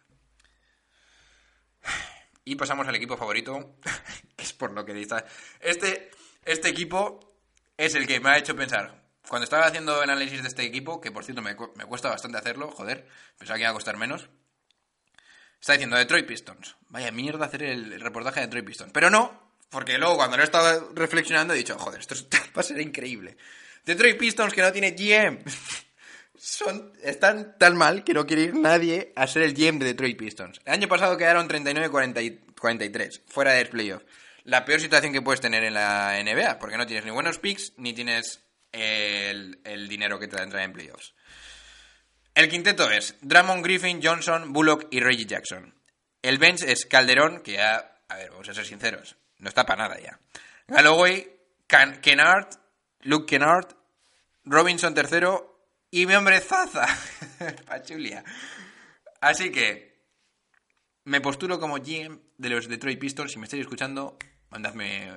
Y 2.45 2.57
pasamos 2.57 2.87
al 2.87 2.95
equipo 2.95 3.17
favorito, 3.17 3.77
que 4.37 4.45
es 4.45 4.53
por 4.53 4.73
lo 4.73 4.85
que 4.85 4.95
dice. 4.95 5.17
Este, 5.61 6.11
este 6.45 6.69
equipo 6.69 7.39
es 7.77 7.95
el 7.95 8.07
que 8.07 8.21
me 8.21 8.31
ha 8.31 8.39
hecho 8.39 8.57
pensar. 8.57 9.03
Cuando 9.29 9.45
estaba 9.45 9.67
haciendo 9.67 10.01
análisis 10.01 10.43
de 10.43 10.49
este 10.49 10.63
equipo, 10.65 11.01
que 11.01 11.11
por 11.11 11.25
cierto 11.25 11.43
me, 11.43 11.55
me 11.75 11.85
cuesta 11.85 12.09
bastante 12.09 12.39
hacerlo, 12.39 12.71
joder, 12.71 13.07
pensaba 13.37 13.57
que 13.57 13.63
iba 13.63 13.71
a 13.71 13.75
costar 13.75 13.97
menos. 13.99 14.31
Está 15.61 15.73
diciendo 15.73 15.97
Detroit 15.97 16.27
Pistons. 16.27 16.77
Vaya 16.89 17.11
mierda 17.11 17.47
hacer 17.47 17.65
el, 17.65 17.93
el 17.93 18.01
reportaje 18.01 18.41
de 18.41 18.47
Detroit 18.47 18.67
Pistons. 18.67 18.93
Pero 18.93 19.11
no, 19.11 19.48
porque 19.71 19.99
luego 19.99 20.17
cuando 20.17 20.37
lo 20.37 20.43
he 20.43 20.47
estado 20.47 20.93
reflexionando 20.95 21.55
he 21.55 21.59
dicho, 21.59 21.79
joder, 21.79 22.01
esto 22.01 22.15
es- 22.15 22.27
va 22.57 22.61
a 22.61 22.63
ser 22.63 22.81
increíble. 22.81 23.37
Detroit 23.85 24.19
Pistons 24.19 24.53
que 24.55 24.63
no 24.63 24.73
tiene 24.73 24.93
GM. 24.93 25.39
Son, 26.41 26.93
están 27.03 27.57
tan 27.59 27.77
mal 27.77 28.05
que 28.05 28.15
no 28.15 28.25
quiere 28.27 28.43
ir 28.43 28.55
nadie 28.55 29.13
a 29.17 29.27
ser 29.27 29.43
el 29.43 29.55
GM 29.55 29.79
de 29.81 29.87
Detroit 29.87 30.17
Pistons. 30.17 30.61
El 30.65 30.75
año 30.75 30.87
pasado 30.89 31.17
quedaron 31.17 31.49
39-43, 31.49 33.23
fuera 33.27 33.53
del 33.55 33.69
playoff. 33.69 34.03
La 34.45 34.65
peor 34.65 34.81
situación 34.81 35.13
que 35.13 35.21
puedes 35.21 35.41
tener 35.41 35.65
en 35.65 35.75
la 35.75 36.17
NBA, 36.23 36.59
porque 36.59 36.77
no 36.77 36.87
tienes 36.87 37.05
ni 37.05 37.11
buenos 37.11 37.39
picks, 37.39 37.73
ni 37.77 37.93
tienes 37.93 38.41
el, 38.73 39.61
el 39.65 39.89
dinero 39.89 40.19
que 40.19 40.29
te 40.29 40.37
da 40.37 40.45
entrar 40.45 40.63
en 40.63 40.73
playoffs. 40.73 41.15
El 42.35 42.49
quinteto 42.49 42.89
es 42.89 43.17
Drummond, 43.21 43.65
Griffin, 43.65 44.01
Johnson, 44.03 44.53
Bullock 44.53 44.87
y 44.93 45.01
Reggie 45.01 45.27
Jackson. 45.27 45.75
El 46.23 46.39
bench 46.39 46.63
es 46.63 46.87
Calderón, 46.87 47.41
que 47.43 47.53
ya, 47.55 47.98
a 48.09 48.17
ver, 48.17 48.31
vamos 48.31 48.49
a 48.49 48.55
ser 48.55 48.65
sinceros, 48.67 49.17
no 49.39 49.49
está 49.49 49.65
para 49.67 49.89
nada 49.89 50.01
ya. 50.01 50.19
Galloway, 50.67 51.31
Can- 51.67 52.01
Kennard, 52.01 52.49
Luke 53.01 53.27
Kennard, 53.27 53.69
Robinson 54.45 54.95
tercero 54.95 55.67
y 55.91 56.07
mi 56.07 56.15
hombre 56.15 56.41
Zaza, 56.41 56.87
Pachulia. 57.67 58.25
Así 59.21 59.51
que 59.51 59.99
me 61.05 61.21
postulo 61.21 61.59
como 61.59 61.77
GM 61.79 62.21
de 62.37 62.49
los 62.51 62.69
Detroit 62.69 62.99
Pistons. 63.01 63.33
Si 63.33 63.39
me 63.39 63.45
estáis 63.45 63.63
escuchando, 63.63 64.17
mandadme, 64.51 65.11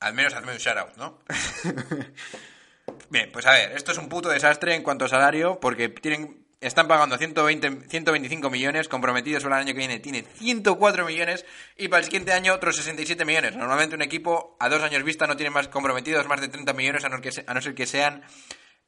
al 0.00 0.14
menos 0.14 0.34
hazme 0.34 0.52
un 0.52 0.58
shoutout, 0.58 0.96
¿no? 0.96 1.18
Bien, 3.10 3.30
pues 3.32 3.46
a 3.46 3.52
ver, 3.52 3.72
esto 3.72 3.92
es 3.92 3.98
un 3.98 4.08
puto 4.08 4.28
desastre 4.28 4.74
en 4.74 4.82
cuanto 4.82 5.04
a 5.04 5.08
salario, 5.08 5.60
porque 5.60 5.88
tienen, 5.88 6.41
están 6.62 6.88
pagando 6.88 7.18
120, 7.18 7.88
125 7.88 8.50
millones, 8.50 8.88
comprometidos 8.88 9.42
para 9.42 9.56
el 9.56 9.62
año 9.62 9.72
que 9.74 9.78
viene 9.78 10.00
tiene 10.00 10.22
104 10.22 11.04
millones, 11.04 11.44
y 11.76 11.88
para 11.88 11.98
el 11.98 12.04
siguiente 12.04 12.32
año 12.32 12.54
otros 12.54 12.76
67 12.76 13.24
millones. 13.24 13.56
Normalmente 13.56 13.94
un 13.96 14.02
equipo 14.02 14.56
a 14.60 14.68
dos 14.68 14.82
años 14.82 15.02
vista 15.04 15.26
no 15.26 15.36
tiene 15.36 15.50
más 15.50 15.68
comprometidos 15.68 16.26
más 16.28 16.40
de 16.40 16.48
30 16.48 16.72
millones, 16.72 17.04
a 17.04 17.08
no, 17.08 17.60
ser 17.60 17.74
que 17.74 17.86
sean 17.86 18.22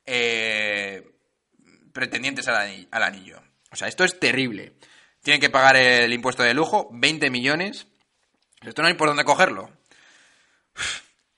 eh, 0.06 1.02
pretendientes 1.92 2.46
al 2.48 2.56
ani- 2.56 2.88
al 2.90 3.02
anillo. 3.02 3.42
O 3.70 3.76
sea, 3.76 3.88
esto 3.88 4.04
es 4.04 4.18
terrible. 4.18 4.74
Tienen 5.22 5.40
que 5.40 5.50
pagar 5.50 5.76
el 5.76 6.12
impuesto 6.12 6.42
de 6.42 6.54
lujo, 6.54 6.88
20 6.92 7.30
millones. 7.30 7.86
Esto 8.62 8.82
no 8.82 8.88
hay 8.88 8.94
por 8.94 9.08
dónde 9.08 9.24
cogerlo. 9.24 9.70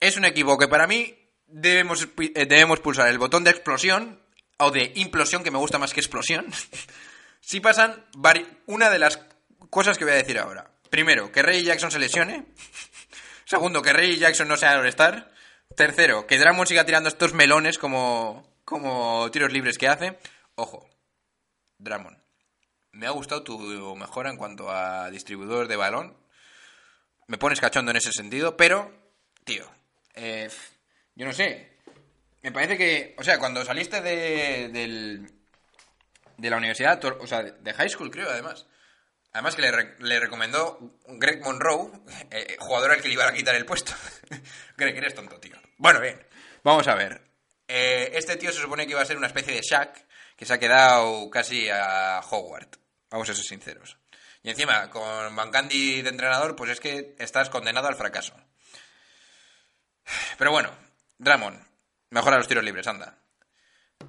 Es 0.00 0.16
un 0.16 0.24
equipo 0.24 0.58
que 0.58 0.68
para 0.68 0.86
mí 0.86 1.16
debemos, 1.46 2.08
eh, 2.18 2.46
debemos 2.46 2.80
pulsar 2.80 3.08
el 3.08 3.18
botón 3.18 3.44
de 3.44 3.50
explosión 3.50 4.20
o 4.58 4.70
de 4.70 4.92
implosión, 4.96 5.42
que 5.42 5.50
me 5.50 5.58
gusta 5.58 5.78
más 5.78 5.92
que 5.92 6.00
explosión. 6.00 6.46
si 7.40 7.60
pasan 7.60 8.04
una 8.66 8.90
de 8.90 8.98
las 8.98 9.20
cosas 9.70 9.98
que 9.98 10.04
voy 10.04 10.14
a 10.14 10.16
decir 10.16 10.38
ahora. 10.38 10.70
Primero, 10.90 11.32
que 11.32 11.42
Ray 11.42 11.64
Jackson 11.64 11.90
se 11.90 11.98
lesione. 11.98 12.46
Segundo, 13.44 13.82
que 13.82 13.92
Ray 13.92 14.16
Jackson 14.18 14.48
no 14.48 14.56
sea 14.56 14.78
All-Star. 14.78 15.32
Tercero, 15.76 16.26
que 16.26 16.38
Drummond 16.38 16.68
siga 16.68 16.86
tirando 16.86 17.08
estos 17.08 17.34
melones 17.34 17.78
como, 17.78 18.60
como 18.64 19.30
tiros 19.30 19.52
libres 19.52 19.78
que 19.78 19.88
hace. 19.88 20.18
Ojo, 20.54 20.88
Drummond. 21.78 22.16
Me 22.92 23.06
ha 23.06 23.10
gustado 23.10 23.42
tu 23.42 23.58
mejora 23.94 24.30
en 24.30 24.36
cuanto 24.36 24.70
a 24.70 25.10
distribuidor 25.10 25.68
de 25.68 25.76
balón. 25.76 26.16
Me 27.26 27.36
pones 27.36 27.60
cachondo 27.60 27.90
en 27.90 27.98
ese 27.98 28.12
sentido, 28.12 28.56
pero, 28.56 28.90
tío, 29.44 29.68
eh, 30.14 30.48
yo 31.14 31.26
no 31.26 31.32
sé. 31.32 31.75
Me 32.46 32.52
parece 32.52 32.78
que, 32.78 33.16
o 33.18 33.24
sea, 33.24 33.40
cuando 33.40 33.64
saliste 33.64 34.00
de, 34.00 34.68
del, 34.68 35.28
de 36.36 36.48
la 36.50 36.58
universidad, 36.58 37.04
o 37.04 37.26
sea, 37.26 37.42
de 37.42 37.74
high 37.74 37.88
school 37.88 38.08
creo, 38.08 38.30
además. 38.30 38.66
Además 39.32 39.56
que 39.56 39.62
le, 39.62 39.72
re- 39.72 39.96
le 39.98 40.20
recomendó 40.20 40.78
Greg 41.08 41.42
Monroe, 41.42 41.90
eh, 42.30 42.56
jugador 42.60 42.92
al 42.92 43.02
que 43.02 43.08
le 43.08 43.14
iban 43.14 43.28
a 43.28 43.32
quitar 43.36 43.56
el 43.56 43.66
puesto. 43.66 43.92
Greg, 44.76 44.96
eres 44.96 45.16
tonto, 45.16 45.40
tío. 45.40 45.56
Bueno, 45.76 45.98
bien, 46.00 46.24
vamos 46.62 46.86
a 46.86 46.94
ver. 46.94 47.20
Eh, 47.66 48.12
este 48.14 48.36
tío 48.36 48.52
se 48.52 48.60
supone 48.60 48.86
que 48.86 48.92
iba 48.92 49.02
a 49.02 49.06
ser 49.06 49.16
una 49.16 49.26
especie 49.26 49.52
de 49.52 49.62
Shaq, 49.62 50.06
que 50.36 50.46
se 50.46 50.54
ha 50.54 50.58
quedado 50.60 51.28
casi 51.30 51.68
a 51.68 52.20
Howard. 52.30 52.68
Vamos 53.10 53.28
a 53.28 53.34
ser 53.34 53.44
sinceros. 53.44 53.98
Y 54.44 54.50
encima, 54.50 54.88
con 54.88 55.34
Van 55.34 55.50
Candy 55.50 56.00
de 56.00 56.10
entrenador, 56.10 56.54
pues 56.54 56.70
es 56.70 56.78
que 56.78 57.16
estás 57.18 57.50
condenado 57.50 57.88
al 57.88 57.96
fracaso. 57.96 58.34
Pero 60.38 60.52
bueno, 60.52 60.70
Dramon, 61.18 61.60
mejora 62.16 62.38
los 62.38 62.48
tiros 62.48 62.64
libres, 62.64 62.86
anda. 62.86 63.18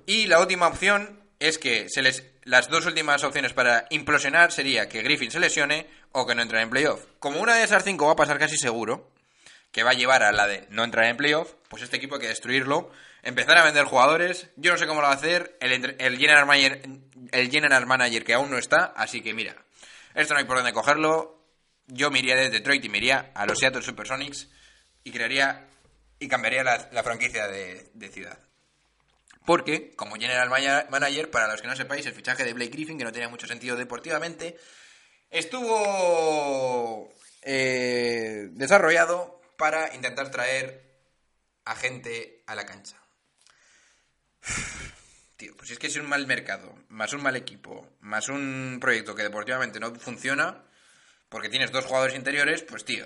Y 0.06 0.28
la 0.28 0.40
última 0.40 0.68
opción 0.68 1.22
es 1.40 1.58
que 1.58 1.88
se 1.90 2.02
les, 2.02 2.24
las 2.44 2.70
dos 2.70 2.86
últimas 2.86 3.24
opciones 3.24 3.54
para 3.54 3.86
implosionar 3.90 4.52
sería 4.52 4.88
que 4.88 5.02
Griffin 5.02 5.30
se 5.30 5.40
lesione 5.40 5.88
o 6.14 6.26
que 6.26 6.34
no 6.34 6.42
entre 6.42 6.62
en 6.62 6.70
playoff. 6.70 7.06
Como 7.20 7.42
una 7.42 7.56
de 7.56 7.64
esas 7.64 7.84
cinco 7.84 8.06
va 8.06 8.14
a 8.14 8.16
pasar 8.16 8.40
casi 8.40 8.58
seguro, 8.58 9.12
que 9.72 9.84
va 9.84 9.92
a 9.92 9.94
llevar 9.94 10.24
a 10.24 10.32
la 10.32 10.48
de 10.48 10.66
no 10.70 10.86
entrar 10.86 11.06
en 11.06 11.18
playoff, 11.18 11.54
pues 11.68 11.84
este 11.84 11.98
equipo 11.98 12.16
hay 12.16 12.22
que 12.22 12.28
destruirlo, 12.30 12.90
empezar 13.24 13.58
a 13.58 13.66
vender 13.66 13.84
jugadores. 13.84 14.48
Yo 14.56 14.72
no 14.72 14.78
sé 14.78 14.88
cómo 14.88 15.02
lo 15.02 15.08
va 15.08 15.14
a 15.14 15.18
hacer 15.18 15.58
el, 15.60 15.96
el, 16.00 16.18
general, 16.18 16.46
manager, 16.46 16.82
el 17.32 17.52
general 17.52 17.86
manager 17.86 18.24
que 18.24 18.34
aún 18.34 18.50
no 18.50 18.58
está, 18.58 18.94
así 18.96 19.22
que 19.22 19.34
mira, 19.34 19.56
esto 20.16 20.34
no 20.34 20.40
hay 20.40 20.46
por 20.46 20.58
dónde 20.58 20.72
cogerlo. 20.72 21.44
Yo 21.88 22.10
me 22.10 22.20
iría 22.20 22.36
de 22.36 22.50
Detroit 22.50 22.84
y 22.86 22.90
me 22.90 22.98
iría 22.98 23.32
a 23.36 23.46
los 23.46 23.60
Seattle 23.60 23.82
Supersonics 23.82 24.48
y 25.04 25.12
crearía 25.12 25.68
y 26.20 26.28
cambiaría 26.28 26.64
la, 26.64 27.04
franquicia 27.04 27.48
de, 27.48 28.10
ciudad. 28.12 28.40
Porque, 29.46 29.96
como 29.96 30.16
general 30.16 30.50
manager, 30.50 31.32
para 31.32 31.48
los 31.48 31.62
que 31.62 31.68
no 31.68 31.76
sepáis, 31.76 32.06
el 32.06 32.14
fichaje 32.14 32.44
de 32.44 32.54
Blake 32.54 32.72
Griffin, 32.72 32.98
que 32.98 33.04
no 33.04 33.12
tenía 33.12 33.30
mucho 33.30 33.48
sentido 33.48 33.76
deportivamente, 33.76 34.58
estuvo 35.30 37.14
eh, 37.44 38.50
desarrollado 38.52 39.42
para 39.58 39.94
intentar 39.96 40.32
traer 40.32 40.88
a 41.66 41.76
gente 41.76 42.44
a 42.46 42.56
la 42.56 42.66
cancha. 42.66 42.98
Tío, 45.38 45.56
pues 45.56 45.70
es 45.70 45.78
que 45.78 45.88
es 45.88 45.96
un 45.98 46.10
mal 46.10 46.26
mercado, 46.26 46.76
más 46.90 47.14
un 47.14 47.22
mal 47.22 47.36
equipo, 47.36 47.88
más 48.00 48.28
un 48.28 48.80
proyecto 48.82 49.14
que 49.14 49.22
deportivamente 49.22 49.80
no 49.80 49.94
funciona, 49.94 50.64
porque 51.30 51.50
tienes 51.50 51.72
dos 51.72 51.86
jugadores 51.86 52.16
interiores, 52.16 52.64
pues 52.64 52.86
tío, 52.86 53.06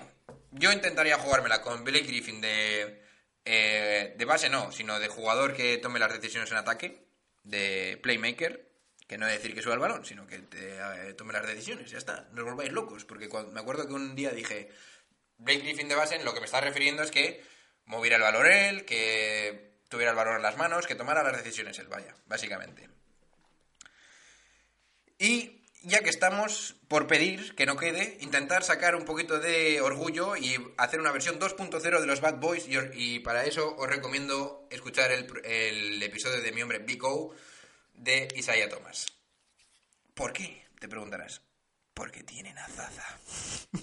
yo 0.51 0.71
intentaría 0.71 1.17
jugármela 1.17 1.61
con 1.61 1.83
Blake 1.83 2.07
Griffin 2.07 2.41
de, 2.41 3.01
eh, 3.45 4.13
de 4.17 4.25
base, 4.25 4.49
no, 4.49 4.71
sino 4.71 4.99
de 4.99 5.07
jugador 5.07 5.53
que 5.53 5.77
tome 5.77 5.99
las 5.99 6.13
decisiones 6.13 6.51
en 6.51 6.57
ataque, 6.57 7.05
de 7.43 7.99
playmaker, 8.03 8.69
que 9.07 9.17
no 9.17 9.27
es 9.27 9.33
decir 9.33 9.53
que 9.53 9.61
suba 9.61 9.73
el 9.73 9.79
balón, 9.79 10.05
sino 10.05 10.27
que 10.27 10.39
te, 10.39 10.77
eh, 10.77 11.13
tome 11.13 11.33
las 11.33 11.45
decisiones, 11.47 11.91
ya 11.91 11.97
está, 11.97 12.27
no 12.31 12.41
os 12.41 12.47
volváis 12.47 12.71
locos, 12.71 13.05
porque 13.05 13.29
me 13.51 13.59
acuerdo 13.59 13.87
que 13.87 13.93
un 13.93 14.15
día 14.15 14.31
dije, 14.31 14.69
Blake 15.37 15.61
Griffin 15.61 15.89
de 15.89 15.95
base, 15.95 16.15
en 16.15 16.25
lo 16.25 16.33
que 16.33 16.39
me 16.39 16.45
está 16.45 16.61
refiriendo 16.61 17.03
es 17.03 17.11
que 17.11 17.43
moviera 17.85 18.17
el 18.17 18.21
balón 18.21 18.45
él, 18.45 18.85
que 18.85 19.79
tuviera 19.89 20.11
el 20.11 20.17
balón 20.17 20.37
en 20.37 20.43
las 20.43 20.57
manos, 20.57 20.87
que 20.87 20.95
tomara 20.95 21.23
las 21.23 21.37
decisiones 21.37 21.77
él, 21.79 21.87
vaya, 21.87 22.15
básicamente. 22.27 22.89
Y 25.17 25.60
ya 25.83 26.01
que 26.01 26.09
estamos 26.09 26.75
por 26.87 27.07
pedir 27.07 27.55
que 27.55 27.65
no 27.65 27.77
quede, 27.77 28.17
intentar 28.21 28.63
sacar 28.63 28.95
un 28.95 29.05
poquito 29.05 29.39
de 29.39 29.81
orgullo 29.81 30.35
y 30.35 30.57
hacer 30.77 30.99
una 30.99 31.11
versión 31.11 31.39
2.0 31.39 31.99
de 31.99 32.05
los 32.05 32.21
Bad 32.21 32.39
Boys. 32.39 32.65
Y, 32.67 33.19
para 33.19 33.45
eso 33.45 33.75
os 33.77 33.87
recomiendo 33.87 34.67
escuchar 34.69 35.11
el, 35.11 36.03
episodio 36.03 36.41
de 36.41 36.51
mi 36.51 36.61
hombre 36.61 36.79
Big 36.79 37.03
O 37.03 37.33
de 37.93 38.27
Isaiah 38.35 38.69
Thomas. 38.69 39.07
¿Por 40.13 40.33
qué? 40.33 40.65
Te 40.79 40.87
preguntarás. 40.87 41.41
Porque 41.93 42.23
tienen 42.23 42.57
a 42.57 42.67
Zaza. 42.67 43.19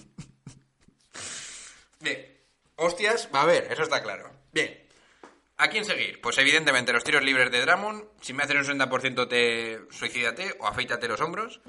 Bien. 1.99 2.37
Hostias, 2.75 3.29
va 3.33 3.41
a 3.41 3.45
ver, 3.45 3.71
eso 3.71 3.83
está 3.83 4.01
claro. 4.01 4.31
Bien. 4.53 4.88
¿A 5.61 5.67
quién 5.67 5.83
seguir? 5.83 6.21
Pues 6.21 6.37
evidentemente 6.37 6.93
los 6.93 7.03
tiros 7.03 7.21
libres 7.21 7.51
de 7.51 7.59
Drummond. 7.59 8.05
Si 8.21 8.31
me 8.31 8.43
hacen 8.43 8.59
un 8.59 8.63
60% 8.63 9.27
te 9.27 9.81
suicídate 9.91 10.55
o 10.57 10.65
afeítate 10.65 11.09
los 11.09 11.19
hombros. 11.19 11.59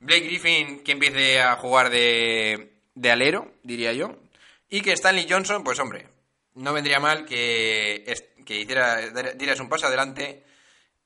Blake 0.00 0.26
Griffin 0.26 0.82
que 0.82 0.90
empiece 0.90 1.40
a 1.40 1.54
jugar 1.54 1.90
de, 1.90 2.72
de 2.96 3.10
alero, 3.12 3.52
diría 3.62 3.92
yo. 3.92 4.18
Y 4.68 4.80
que 4.80 4.92
Stanley 4.94 5.28
Johnson, 5.30 5.62
pues 5.62 5.78
hombre, 5.78 6.08
no 6.54 6.72
vendría 6.72 6.98
mal 6.98 7.24
que, 7.24 8.12
hiciera, 8.48 9.00
dieras 9.34 9.60
un 9.60 9.68
paso 9.68 9.86
adelante 9.86 10.42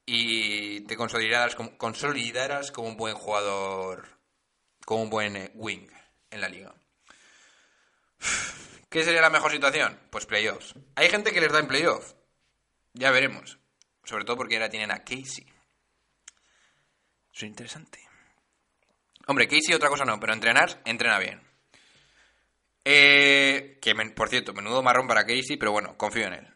y 0.06 0.80
te 0.86 0.96
consolidaras 0.96 1.54
como, 1.54 1.76
consolidaras 1.76 2.72
como 2.72 2.88
un 2.88 2.96
buen 2.96 3.16
jugador, 3.16 4.08
como 4.86 5.02
un 5.02 5.10
buen 5.10 5.36
eh, 5.36 5.50
wing 5.56 5.88
en 6.30 6.40
la 6.40 6.48
liga. 6.48 6.74
¿Qué 8.88 9.04
sería 9.04 9.20
la 9.20 9.28
mejor 9.28 9.52
situación? 9.52 10.00
Pues 10.08 10.24
playoffs. 10.24 10.74
Hay 10.94 11.10
gente 11.10 11.32
que 11.32 11.42
les 11.42 11.52
da 11.52 11.58
en 11.58 11.68
playoff. 11.68 12.14
Ya 12.94 13.10
veremos. 13.10 13.58
Sobre 14.04 14.24
todo 14.24 14.36
porque 14.36 14.56
ahora 14.56 14.70
tienen 14.70 14.90
a 14.90 15.04
Casey. 15.04 15.46
Eso 17.32 17.46
es 17.46 17.50
interesante. 17.50 18.00
Hombre, 19.26 19.46
Casey 19.46 19.74
otra 19.74 19.88
cosa 19.88 20.04
no, 20.04 20.18
pero 20.18 20.32
entrenar, 20.32 20.82
entrena 20.84 21.18
bien. 21.18 21.40
Eh, 22.84 23.78
que, 23.80 23.94
por 23.94 24.28
cierto, 24.28 24.52
menudo 24.52 24.82
marrón 24.82 25.06
para 25.06 25.24
Casey, 25.24 25.56
pero 25.56 25.72
bueno, 25.72 25.96
confío 25.96 26.26
en 26.26 26.34
él. 26.34 26.54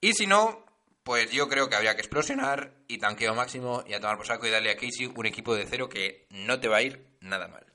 Y 0.00 0.12
si 0.14 0.26
no, 0.26 0.64
pues 1.02 1.30
yo 1.30 1.48
creo 1.48 1.68
que 1.68 1.76
habría 1.76 1.94
que 1.94 2.00
explosionar 2.00 2.72
y 2.88 2.98
tanqueo 2.98 3.34
máximo 3.34 3.84
y 3.86 3.94
a 3.94 4.00
tomar 4.00 4.16
por 4.16 4.26
saco 4.26 4.46
y 4.46 4.50
darle 4.50 4.70
a 4.70 4.76
Casey 4.76 5.06
un 5.14 5.26
equipo 5.26 5.54
de 5.54 5.66
cero 5.66 5.88
que 5.88 6.26
no 6.30 6.60
te 6.60 6.68
va 6.68 6.78
a 6.78 6.82
ir 6.82 7.06
nada 7.20 7.48
mal. 7.48 7.66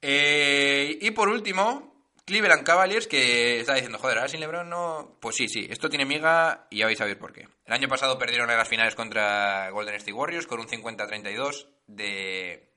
Eh, 0.00 0.98
y 1.00 1.10
por 1.12 1.28
último, 1.28 1.91
Cleveland 2.32 2.64
Cavaliers, 2.64 3.06
que 3.06 3.60
está 3.60 3.74
diciendo, 3.74 3.98
joder, 3.98 4.16
ahora 4.16 4.28
sin 4.30 4.40
LeBron 4.40 4.66
no... 4.66 5.18
Pues 5.20 5.36
sí, 5.36 5.48
sí, 5.48 5.66
esto 5.68 5.90
tiene 5.90 6.06
miga 6.06 6.66
y 6.70 6.78
ya 6.78 6.86
vais 6.86 6.98
a 7.02 7.04
ver 7.04 7.18
por 7.18 7.30
qué. 7.30 7.46
El 7.66 7.74
año 7.74 7.88
pasado 7.88 8.18
perdieron 8.18 8.48
en 8.48 8.56
las 8.56 8.68
finales 8.68 8.94
contra 8.94 9.68
Golden 9.68 9.96
State 9.96 10.14
Warriors 10.14 10.46
con 10.46 10.58
un 10.58 10.66
50-32 10.66 11.66
de, 11.86 12.72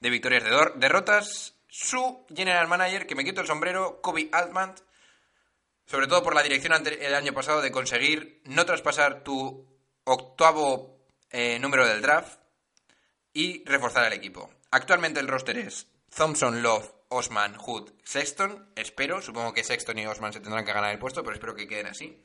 de 0.00 0.10
victorias 0.10 0.42
de 0.42 0.50
derrotas. 0.74 1.54
Su 1.68 2.26
general 2.34 2.66
manager, 2.66 3.06
que 3.06 3.14
me 3.14 3.22
quito 3.22 3.42
el 3.42 3.46
sombrero, 3.46 4.00
Kobe 4.02 4.28
Altman, 4.32 4.74
sobre 5.86 6.08
todo 6.08 6.24
por 6.24 6.34
la 6.34 6.42
dirección 6.42 6.72
el 6.84 7.14
año 7.14 7.32
pasado 7.32 7.62
de 7.62 7.70
conseguir 7.70 8.42
no 8.46 8.66
traspasar 8.66 9.22
tu 9.22 9.68
octavo 10.02 10.98
eh, 11.30 11.60
número 11.60 11.86
del 11.86 12.02
draft 12.02 12.40
y 13.32 13.62
reforzar 13.64 14.04
el 14.06 14.14
equipo. 14.14 14.50
Actualmente 14.72 15.20
el 15.20 15.28
roster 15.28 15.58
es 15.58 15.93
Thompson, 16.16 16.62
Love, 16.62 16.90
Osman, 17.08 17.56
Hood, 17.56 17.90
Sexton. 18.04 18.70
Espero, 18.76 19.20
supongo 19.22 19.52
que 19.52 19.64
Sexton 19.64 19.98
y 19.98 20.06
Osman 20.06 20.32
se 20.32 20.40
tendrán 20.40 20.64
que 20.64 20.72
ganar 20.72 20.92
el 20.92 20.98
puesto, 20.98 21.22
pero 21.22 21.34
espero 21.34 21.54
que 21.54 21.66
queden 21.68 21.86
así. 21.86 22.22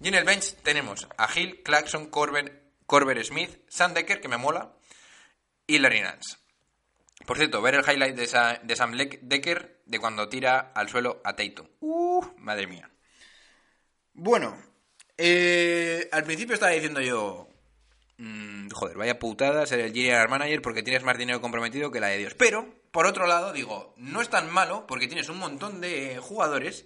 Y 0.00 0.08
en 0.08 0.14
el 0.14 0.24
bench 0.24 0.56
tenemos 0.62 1.06
a 1.16 1.28
Hill, 1.38 1.62
Clarkson, 1.62 2.06
Corbin, 2.06 2.50
Corber 2.86 3.24
Smith, 3.24 3.50
Sam 3.68 3.94
Decker, 3.94 4.20
que 4.20 4.28
me 4.28 4.36
mola, 4.36 4.74
y 5.66 5.78
Larry 5.78 6.00
Nance. 6.02 6.36
Por 7.26 7.36
cierto, 7.36 7.62
ver 7.62 7.76
el 7.76 7.84
highlight 7.88 8.16
de, 8.16 8.24
esa- 8.24 8.60
de 8.62 8.74
Sam 8.76 8.96
Decker 8.96 9.80
de 9.86 9.98
cuando 10.00 10.28
tira 10.28 10.72
al 10.74 10.88
suelo 10.88 11.20
a 11.24 11.34
Tatum. 11.36 11.68
Uh, 11.80 12.24
madre 12.38 12.66
mía. 12.66 12.90
Bueno, 14.12 14.60
eh, 15.16 16.08
al 16.12 16.24
principio 16.24 16.54
estaba 16.54 16.72
diciendo 16.72 17.00
yo, 17.00 17.48
mm, 18.18 18.68
joder, 18.70 18.96
vaya 18.96 19.18
putada 19.18 19.66
ser 19.66 19.80
el 19.80 19.92
general 19.92 20.28
manager 20.28 20.60
porque 20.62 20.82
tienes 20.82 21.02
más 21.04 21.16
dinero 21.16 21.40
comprometido 21.40 21.90
que 21.90 22.00
la 22.00 22.08
de 22.08 22.18
Dios. 22.18 22.34
Pero, 22.34 22.74
por 22.92 23.06
otro 23.06 23.26
lado, 23.26 23.52
digo, 23.52 23.94
no 23.96 24.20
es 24.20 24.28
tan 24.28 24.50
malo 24.50 24.86
porque 24.86 25.08
tienes 25.08 25.30
un 25.30 25.38
montón 25.38 25.80
de 25.80 26.18
jugadores 26.18 26.84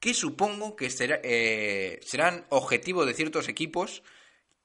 que 0.00 0.14
supongo 0.14 0.76
que 0.76 0.90
eh, 1.00 1.98
serán 2.02 2.46
objetivo 2.50 3.06
de 3.06 3.14
ciertos 3.14 3.48
equipos 3.48 4.02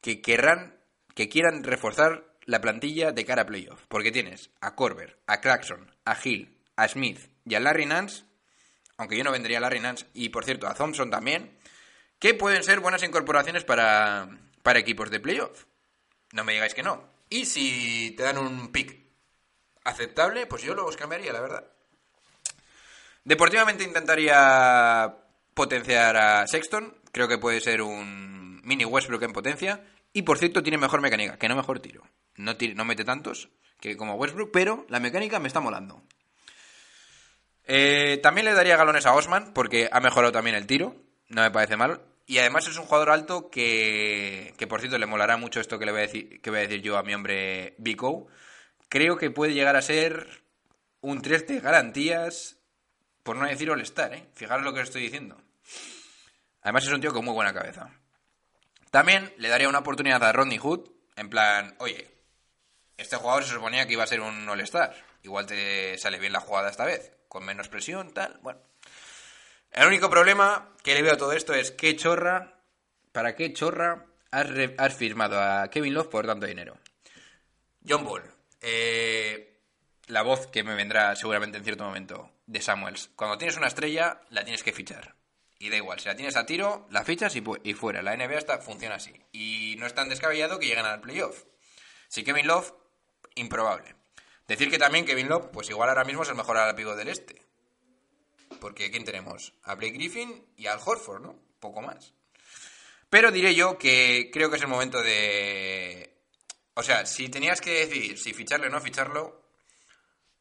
que 0.02 0.22
querrán, 0.22 0.78
que 1.16 1.30
quieran 1.30 1.64
reforzar 1.64 2.26
la 2.46 2.60
plantilla 2.60 3.14
de 3.14 3.26
cara 3.26 3.44
a 3.44 3.46
playoff. 3.46 3.86
Porque 3.88 4.12
tienes 4.12 4.52
a 4.60 4.76
Corber, 4.76 5.18
a 5.28 5.40
Clarkson, 5.40 5.90
a 6.04 6.18
Hill, 6.22 6.60
a 6.76 6.90
Smith 6.90 7.20
y 7.46 7.56
a 7.56 7.62
Larry 7.62 7.86
Nance, 7.86 8.26
aunque 8.98 9.18
yo 9.18 9.24
no 9.24 9.32
vendría 9.32 9.60
a 9.60 9.62
Larry 9.62 9.80
Nance, 9.80 10.08
y 10.14 10.28
por 10.28 10.44
cierto 10.44 10.68
a 10.68 10.76
Thompson 10.76 11.10
también, 11.10 11.58
que 12.20 12.34
pueden 12.34 12.64
ser 12.64 12.82
buenas 12.82 13.04
incorporaciones 13.04 13.64
para, 13.64 14.28
para 14.62 14.80
equipos 14.80 15.10
de 15.10 15.22
playoff. 15.22 15.66
No 16.34 16.44
me 16.44 16.52
digáis 16.52 16.74
que 16.74 16.84
no. 16.84 17.10
Y 17.30 17.46
si 17.46 18.12
te 18.18 18.24
dan 18.24 18.38
un 18.38 18.74
pick 18.74 19.03
aceptable, 19.84 20.46
pues 20.46 20.62
yo 20.64 20.74
los 20.74 20.98
cambiaría, 20.98 21.34
la 21.34 21.42
verdad. 21.42 21.66
Deportivamente 23.24 23.84
intentaría 23.84 25.16
potenciar 25.54 26.18
a 26.18 26.48
Sexton. 26.48 26.94
Creo 27.12 27.28
que 27.28 27.38
puede 27.38 27.62
ser 27.62 27.82
un 27.82 28.62
mini 28.64 28.86
Westbrook 28.86 29.24
en 29.24 29.34
potencia. 29.34 29.84
Y 30.12 30.24
por 30.24 30.38
cierto, 30.38 30.62
tiene 30.62 30.78
mejor 30.78 31.02
mecánica, 31.02 31.38
que 31.38 31.48
no 31.48 31.56
mejor 31.56 31.80
tiro. 31.80 32.04
No, 32.36 32.56
no 32.76 32.86
mete 32.86 33.04
tantos 33.04 33.50
que 33.84 33.98
como 33.98 34.16
Westbrook, 34.16 34.52
pero 34.52 34.86
la 34.88 35.02
mecánica 35.02 35.40
me 35.40 35.48
está 35.48 35.60
molando. 35.60 36.02
Eh, 37.66 38.18
también 38.24 38.46
le 38.46 38.54
daría 38.54 38.78
galones 38.78 39.06
a 39.06 39.14
Osman, 39.14 39.54
porque 39.54 39.90
ha 39.92 40.00
mejorado 40.00 40.32
también 40.32 40.56
el 40.56 40.68
tiro. 40.68 40.96
No 41.28 41.42
me 41.42 41.52
parece 41.52 41.76
mal. 41.76 42.02
Y 42.26 42.38
además 42.38 42.66
es 42.68 42.78
un 42.78 42.86
jugador 42.86 43.10
alto 43.10 43.50
que, 43.50 44.54
que 44.58 44.68
por 44.68 44.80
cierto, 44.80 44.98
le 44.98 45.06
molará 45.06 45.36
mucho 45.36 45.60
esto 45.60 45.78
que 45.78 45.86
le 45.86 45.92
voy 45.92 46.00
a 46.00 46.04
decir, 46.04 46.42
que 46.42 46.50
voy 46.50 46.60
a 46.60 46.62
decir 46.62 46.82
yo 46.82 46.98
a 46.98 47.04
mi 47.04 47.14
hombre 47.14 47.76
Vico. 47.78 48.28
Creo 48.94 49.18
que 49.18 49.32
puede 49.32 49.56
llegar 49.56 49.76
a 49.76 49.82
ser 49.82 50.44
un 51.02 51.24
3 51.24 51.48
de 51.48 51.60
garantías, 51.62 52.60
por 53.24 53.36
no 53.36 53.48
decir 53.48 53.72
All-Star, 53.72 54.14
¿eh? 54.14 54.30
Fijaros 54.36 54.64
lo 54.64 54.72
que 54.72 54.82
os 54.82 54.88
estoy 54.88 55.02
diciendo. 55.02 55.42
Además 56.62 56.86
es 56.86 56.94
un 56.94 57.02
tío 57.02 57.12
con 57.12 57.26
muy 57.26 57.34
buena 57.34 57.56
cabeza. 57.56 57.90
También 58.92 59.34
le 59.38 59.50
daría 59.50 59.68
una 59.68 59.80
oportunidad 59.80 60.24
a 60.24 60.32
Rodney 60.32 60.60
Hood, 60.60 60.92
en 61.16 61.28
plan, 61.28 61.76
oye, 61.80 62.08
este 62.96 63.16
jugador 63.16 63.44
se 63.44 63.56
suponía 63.56 63.88
que 63.88 63.94
iba 63.94 64.04
a 64.04 64.08
ser 64.08 64.22
un 64.22 64.48
All-Star. 64.48 64.94
Igual 65.24 65.48
te 65.48 65.98
sale 65.98 66.20
bien 66.20 66.32
la 66.32 66.42
jugada 66.42 66.70
esta 66.70 66.86
vez, 66.86 67.18
con 67.28 67.44
menos 67.44 67.70
presión, 67.70 68.14
tal, 68.14 68.38
bueno. 68.44 68.60
El 69.72 69.88
único 69.88 70.08
problema 70.08 70.70
que 70.84 70.94
le 70.94 71.02
veo 71.02 71.14
a 71.14 71.18
todo 71.18 71.32
esto 71.32 71.56
es 71.56 71.72
qué 71.72 71.96
chorra, 71.96 72.60
para 73.12 73.36
qué 73.36 73.54
chorra 73.54 74.06
has, 74.30 74.94
firmado 74.94 75.42
a 75.42 75.68
Kevin 75.72 75.96
Love 75.96 76.10
por 76.10 76.28
tanto 76.28 76.46
dinero. 76.46 76.78
John 77.90 78.06
Ball, 78.06 78.33
eh, 78.64 79.60
la 80.08 80.24
voz 80.24 80.48
que 80.48 80.64
me 80.64 80.74
vendrá 80.74 81.16
seguramente 81.16 81.58
en 81.58 81.64
cierto 81.64 81.84
momento 81.84 82.32
de 82.48 82.62
Samuels. 82.62 83.12
Cuando 83.16 83.38
tienes 83.38 83.58
una 83.58 83.68
estrella, 83.68 84.22
la 84.30 84.44
tienes 84.44 84.64
que 84.64 84.74
fichar. 84.74 85.16
Y 85.60 85.70
da 85.70 85.78
igual, 85.78 86.00
si 86.00 86.08
la 86.08 86.16
tienes 86.16 86.36
a 86.36 86.46
tiro, 86.46 86.88
la 86.90 87.04
fichas 87.04 87.36
y, 87.36 87.44
y 87.64 87.74
fuera. 87.74 88.02
La 88.02 88.16
NBA 88.18 88.38
está, 88.38 88.58
funciona 88.60 88.96
así. 88.96 89.14
Y 89.32 89.76
no 89.78 89.86
es 89.86 89.94
tan 89.94 90.10
descabellado 90.10 90.60
que 90.60 90.68
lleguen 90.68 90.86
al 90.86 91.02
playoff. 91.02 91.44
Si 92.08 92.24
Kevin 92.24 92.48
Love, 92.48 92.74
improbable. 93.36 93.96
Decir 94.48 94.70
que 94.70 94.78
también 94.78 95.06
Kevin 95.06 95.30
Love, 95.30 95.50
pues 95.52 95.70
igual 95.70 95.90
ahora 95.90 96.04
mismo 96.04 96.24
es 96.24 96.30
el 96.30 96.36
mejor 96.36 96.58
alápigo 96.58 96.96
del 96.96 97.08
este. 97.08 97.42
Porque 98.60 98.92
¿quién 98.92 99.06
tenemos? 99.06 99.54
A 99.64 99.76
Blake 99.76 99.94
Griffin 99.94 100.46
y 100.58 100.68
al 100.68 100.80
Horford, 100.84 101.22
¿no? 101.22 101.40
Poco 101.60 101.82
más. 101.82 102.14
Pero 103.10 103.32
diré 103.32 103.56
yo 103.56 103.78
que 103.78 104.30
creo 104.34 104.50
que 104.50 104.58
es 104.58 104.62
el 104.62 104.68
momento 104.68 105.02
de... 105.02 106.13
O 106.76 106.84
sea, 106.84 107.06
si 107.06 107.30
tenías 107.30 107.62
que 107.62 107.86
decidir 107.86 108.18
si 108.18 108.34
ficharle 108.34 108.68
o 108.68 108.70
no 108.70 108.82
ficharlo, 108.82 109.44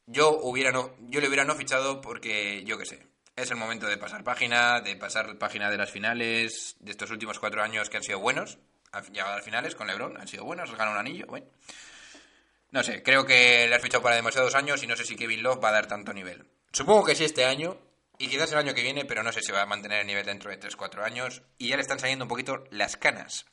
yo 0.05 0.31
hubiera 0.41 0.71
no, 0.71 0.95
yo 1.01 1.21
le 1.21 1.27
hubiera 1.27 1.45
no 1.45 1.55
fichado 1.55 2.01
porque, 2.01 2.63
yo 2.65 2.77
qué 2.77 2.85
sé, 2.85 3.07
es 3.35 3.49
el 3.51 3.57
momento 3.57 3.87
de 3.87 3.97
pasar 3.97 4.23
página, 4.23 4.81
de 4.81 4.95
pasar 4.95 5.37
página 5.37 5.69
de 5.69 5.77
las 5.77 5.91
finales, 5.91 6.75
de 6.79 6.91
estos 6.91 7.11
últimos 7.11 7.39
cuatro 7.39 7.61
años 7.63 7.89
que 7.89 7.97
han 7.97 8.03
sido 8.03 8.19
buenos, 8.19 8.57
han 8.91 9.05
llegado 9.13 9.33
a 9.33 9.35
las 9.37 9.45
finales 9.45 9.75
con 9.75 9.87
LeBron, 9.87 10.19
han 10.19 10.27
sido 10.27 10.43
buenos, 10.43 10.71
ganado 10.71 10.91
un 10.91 10.97
anillo, 10.97 11.25
bueno. 11.27 11.47
No 12.71 12.81
sé, 12.83 13.03
creo 13.03 13.25
que 13.25 13.67
le 13.67 13.75
has 13.75 13.81
fichado 13.81 14.01
para 14.01 14.15
demasiados 14.15 14.55
años 14.55 14.81
y 14.83 14.87
no 14.87 14.95
sé 14.95 15.05
si 15.05 15.15
Kevin 15.15 15.43
Love 15.43 15.63
va 15.63 15.69
a 15.69 15.73
dar 15.73 15.87
tanto 15.87 16.11
nivel. 16.11 16.43
Supongo 16.71 17.05
que 17.05 17.15
sí 17.15 17.23
este 17.23 17.45
año 17.45 17.77
y 18.17 18.27
quizás 18.27 18.51
el 18.51 18.57
año 18.57 18.73
que 18.73 18.81
viene, 18.81 19.05
pero 19.05 19.21
no 19.21 19.31
sé 19.31 19.41
si 19.41 19.51
va 19.51 19.61
a 19.61 19.67
mantener 19.67 20.01
el 20.01 20.07
nivel 20.07 20.25
dentro 20.25 20.49
de 20.49 20.59
3-4 20.59 21.03
años 21.03 21.43
y 21.59 21.69
ya 21.69 21.75
le 21.75 21.83
están 21.83 21.99
saliendo 21.99 22.25
un 22.25 22.29
poquito 22.29 22.63
las 22.71 22.97
canas. 22.97 23.45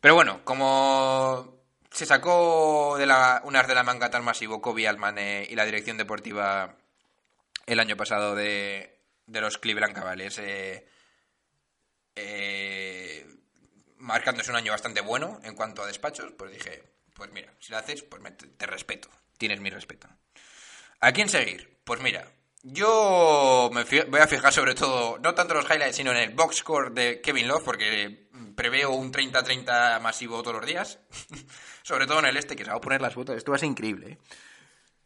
Pero 0.00 0.14
bueno, 0.14 0.40
como 0.44 1.60
se 1.90 2.06
sacó 2.06 2.96
de 2.98 3.06
la, 3.06 3.42
unas 3.44 3.66
de 3.66 3.74
la 3.74 3.82
manga 3.82 4.10
tan 4.10 4.24
masivo 4.24 4.62
Kobe 4.62 4.88
Altman 4.88 5.18
eh, 5.18 5.46
y 5.50 5.54
la 5.54 5.64
dirección 5.66 5.96
deportiva 5.96 6.76
el 7.66 7.80
año 7.80 7.96
pasado 7.96 8.34
de, 8.34 9.00
de 9.26 9.40
los 9.40 9.58
Cleveland 9.58 9.94
Cavaliers, 9.94 10.38
eh, 10.38 10.86
eh, 12.16 13.26
marcándose 13.98 14.50
un 14.50 14.56
año 14.56 14.72
bastante 14.72 15.00
bueno 15.00 15.40
en 15.44 15.54
cuanto 15.54 15.82
a 15.82 15.86
despachos, 15.86 16.32
pues 16.32 16.52
dije, 16.52 16.82
pues 17.14 17.30
mira, 17.32 17.52
si 17.60 17.70
lo 17.70 17.78
haces, 17.78 18.02
pues 18.02 18.22
te 18.56 18.66
respeto, 18.66 19.08
tienes 19.38 19.60
mi 19.60 19.70
respeto. 19.70 20.08
¿A 21.00 21.12
quién 21.12 21.28
seguir? 21.28 21.80
Pues 21.84 22.00
mira, 22.00 22.26
yo 22.62 23.70
me 23.72 23.84
voy 23.84 24.20
a 24.20 24.26
fijar 24.26 24.52
sobre 24.52 24.74
todo, 24.74 25.18
no 25.18 25.34
tanto 25.34 25.54
en 25.54 25.60
los 25.60 25.70
highlights, 25.70 25.96
sino 25.96 26.10
en 26.10 26.18
el 26.18 26.30
box 26.30 26.56
score 26.56 26.92
de 26.92 27.20
Kevin 27.20 27.48
Love, 27.48 27.64
porque 27.64 28.28
preveo 28.60 28.90
un 28.90 29.10
30-30 29.10 29.98
masivo 30.02 30.42
todos 30.42 30.56
los 30.56 30.66
días. 30.66 30.98
sobre 31.82 32.06
todo 32.06 32.18
en 32.18 32.26
el 32.26 32.36
este, 32.36 32.56
que 32.56 32.64
se 32.66 32.70
va 32.70 32.76
a 32.76 32.80
poner 32.80 33.00
las 33.00 33.14
fotos. 33.14 33.34
Esto 33.34 33.52
va 33.52 33.56
a 33.56 33.58
ser 33.58 33.70
increíble. 33.70 34.12
¿eh? 34.12 34.18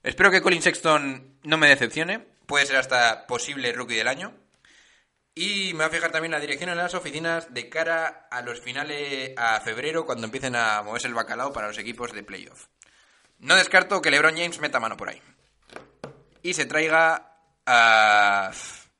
Espero 0.02 0.32
que 0.32 0.42
Colin 0.42 0.60
Sexton 0.60 1.38
no 1.44 1.56
me 1.56 1.68
decepcione. 1.68 2.18
Puede 2.18 2.66
ser 2.66 2.76
hasta 2.76 3.28
posible 3.28 3.72
rookie 3.72 3.94
del 3.94 4.08
año. 4.08 4.34
Y 5.36 5.72
me 5.72 5.78
voy 5.78 5.86
a 5.86 5.90
fijar 5.90 6.10
también 6.10 6.32
la 6.32 6.40
dirección 6.40 6.70
en 6.70 6.78
las 6.78 6.94
oficinas 6.94 7.54
de 7.54 7.68
cara 7.68 8.26
a 8.28 8.42
los 8.42 8.60
finales, 8.60 9.32
a 9.36 9.60
febrero, 9.60 10.04
cuando 10.04 10.24
empiecen 10.24 10.56
a 10.56 10.82
moverse 10.82 11.06
el 11.06 11.14
bacalao 11.14 11.52
para 11.52 11.68
los 11.68 11.78
equipos 11.78 12.12
de 12.12 12.24
playoff. 12.24 12.66
No 13.38 13.54
descarto 13.54 14.02
que 14.02 14.10
LeBron 14.10 14.36
James 14.36 14.58
meta 14.58 14.80
mano 14.80 14.96
por 14.96 15.10
ahí. 15.10 15.22
Y 16.42 16.54
se 16.54 16.66
traiga 16.66 17.36
a... 17.66 18.50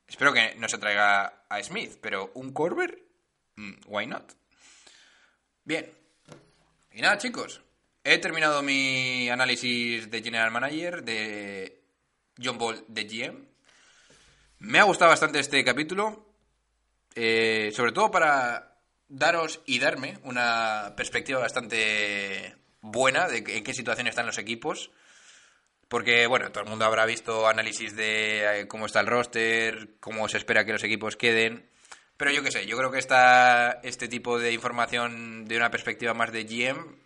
Espero 0.06 0.32
que 0.32 0.54
no 0.58 0.68
se 0.68 0.78
traiga 0.78 1.44
a 1.48 1.62
Smith, 1.62 1.98
pero 2.00 2.30
un 2.34 2.52
Corber, 2.52 3.04
Mm, 3.56 3.74
why 3.86 4.06
not? 4.06 4.34
Bien. 5.64 5.90
Y 6.92 7.00
nada, 7.00 7.16
chicos. 7.18 7.62
He 8.04 8.18
terminado 8.18 8.62
mi 8.62 9.30
análisis 9.30 10.10
de 10.10 10.22
General 10.22 10.50
Manager 10.50 11.02
de 11.02 11.80
John 12.42 12.58
Ball 12.58 12.84
de 12.86 13.04
GM. 13.04 13.48
Me 14.58 14.78
ha 14.78 14.84
gustado 14.84 15.10
bastante 15.10 15.38
este 15.40 15.64
capítulo. 15.64 16.26
eh, 17.14 17.70
sobre 17.72 17.92
todo 17.92 18.10
para 18.10 18.76
daros 19.08 19.60
y 19.66 19.78
darme 19.78 20.18
una 20.24 20.94
perspectiva 20.96 21.38
bastante 21.38 22.56
buena 22.80 23.28
de 23.28 23.38
en 23.38 23.64
qué 23.64 23.72
situación 23.72 24.06
están 24.08 24.26
los 24.26 24.38
equipos. 24.38 24.90
Porque, 25.88 26.26
bueno, 26.26 26.50
todo 26.50 26.64
el 26.64 26.70
mundo 26.70 26.84
habrá 26.84 27.06
visto 27.06 27.46
análisis 27.46 27.94
de 27.94 28.62
eh, 28.62 28.68
cómo 28.68 28.86
está 28.86 29.00
el 29.00 29.06
roster, 29.06 29.96
cómo 30.00 30.28
se 30.28 30.38
espera 30.38 30.64
que 30.64 30.72
los 30.72 30.84
equipos 30.84 31.16
queden. 31.16 31.70
Pero 32.24 32.36
yo 32.36 32.42
qué 32.42 32.50
sé, 32.50 32.64
yo 32.64 32.78
creo 32.78 32.90
que 32.90 32.98
esta, 32.98 33.80
este 33.82 34.08
tipo 34.08 34.38
de 34.38 34.50
información 34.50 35.44
de 35.44 35.58
una 35.58 35.70
perspectiva 35.70 36.14
más 36.14 36.32
de 36.32 36.44
GM 36.44 36.96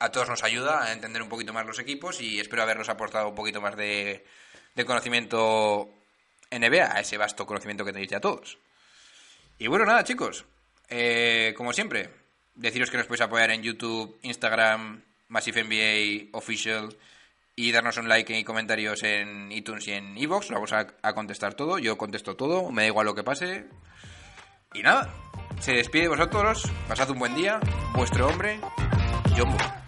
a 0.00 0.10
todos 0.10 0.28
nos 0.28 0.42
ayuda 0.42 0.82
a 0.82 0.92
entender 0.92 1.22
un 1.22 1.28
poquito 1.28 1.52
más 1.52 1.64
los 1.64 1.78
equipos 1.78 2.20
y 2.20 2.40
espero 2.40 2.64
habernos 2.64 2.88
aportado 2.88 3.28
un 3.28 3.36
poquito 3.36 3.60
más 3.60 3.76
de, 3.76 4.26
de 4.74 4.84
conocimiento 4.84 5.88
NBA, 6.50 6.92
a 6.92 6.98
ese 6.98 7.16
vasto 7.16 7.46
conocimiento 7.46 7.84
que 7.84 7.92
tenéis 7.92 8.10
ya 8.10 8.18
todos. 8.18 8.58
Y 9.60 9.68
bueno, 9.68 9.84
nada, 9.86 10.02
chicos. 10.02 10.44
eh, 10.88 11.54
como 11.56 11.72
siempre, 11.72 12.10
deciros 12.56 12.90
que 12.90 12.96
nos 12.96 13.06
podéis 13.06 13.20
apoyar 13.20 13.52
en 13.52 13.62
YouTube, 13.62 14.18
Instagram, 14.22 15.04
Massive 15.28 15.62
NBA 15.62 16.36
Official 16.36 16.96
y 17.54 17.70
darnos 17.70 17.96
un 17.96 18.08
like 18.08 18.36
y 18.36 18.42
comentarios 18.42 19.04
en 19.04 19.52
iTunes 19.52 19.86
y 19.86 19.92
en 19.92 20.18
iVoox. 20.18 20.50
Lo 20.50 20.56
vamos 20.56 20.72
a 20.72 21.14
contestar 21.14 21.54
todo. 21.54 21.78
Yo 21.78 21.96
contesto 21.96 22.34
todo, 22.34 22.72
me 22.72 22.82
da 22.82 22.88
igual 22.88 23.06
lo 23.06 23.14
que 23.14 23.22
pase. 23.22 23.68
Y 24.74 24.82
nada, 24.82 25.08
se 25.60 25.72
despide 25.72 26.02
de 26.02 26.08
vosotros. 26.08 26.70
Pasad 26.88 27.10
un 27.10 27.18
buen 27.18 27.34
día. 27.34 27.58
Vuestro 27.94 28.28
hombre, 28.28 28.60
John 29.36 29.50
Bull. 29.50 29.87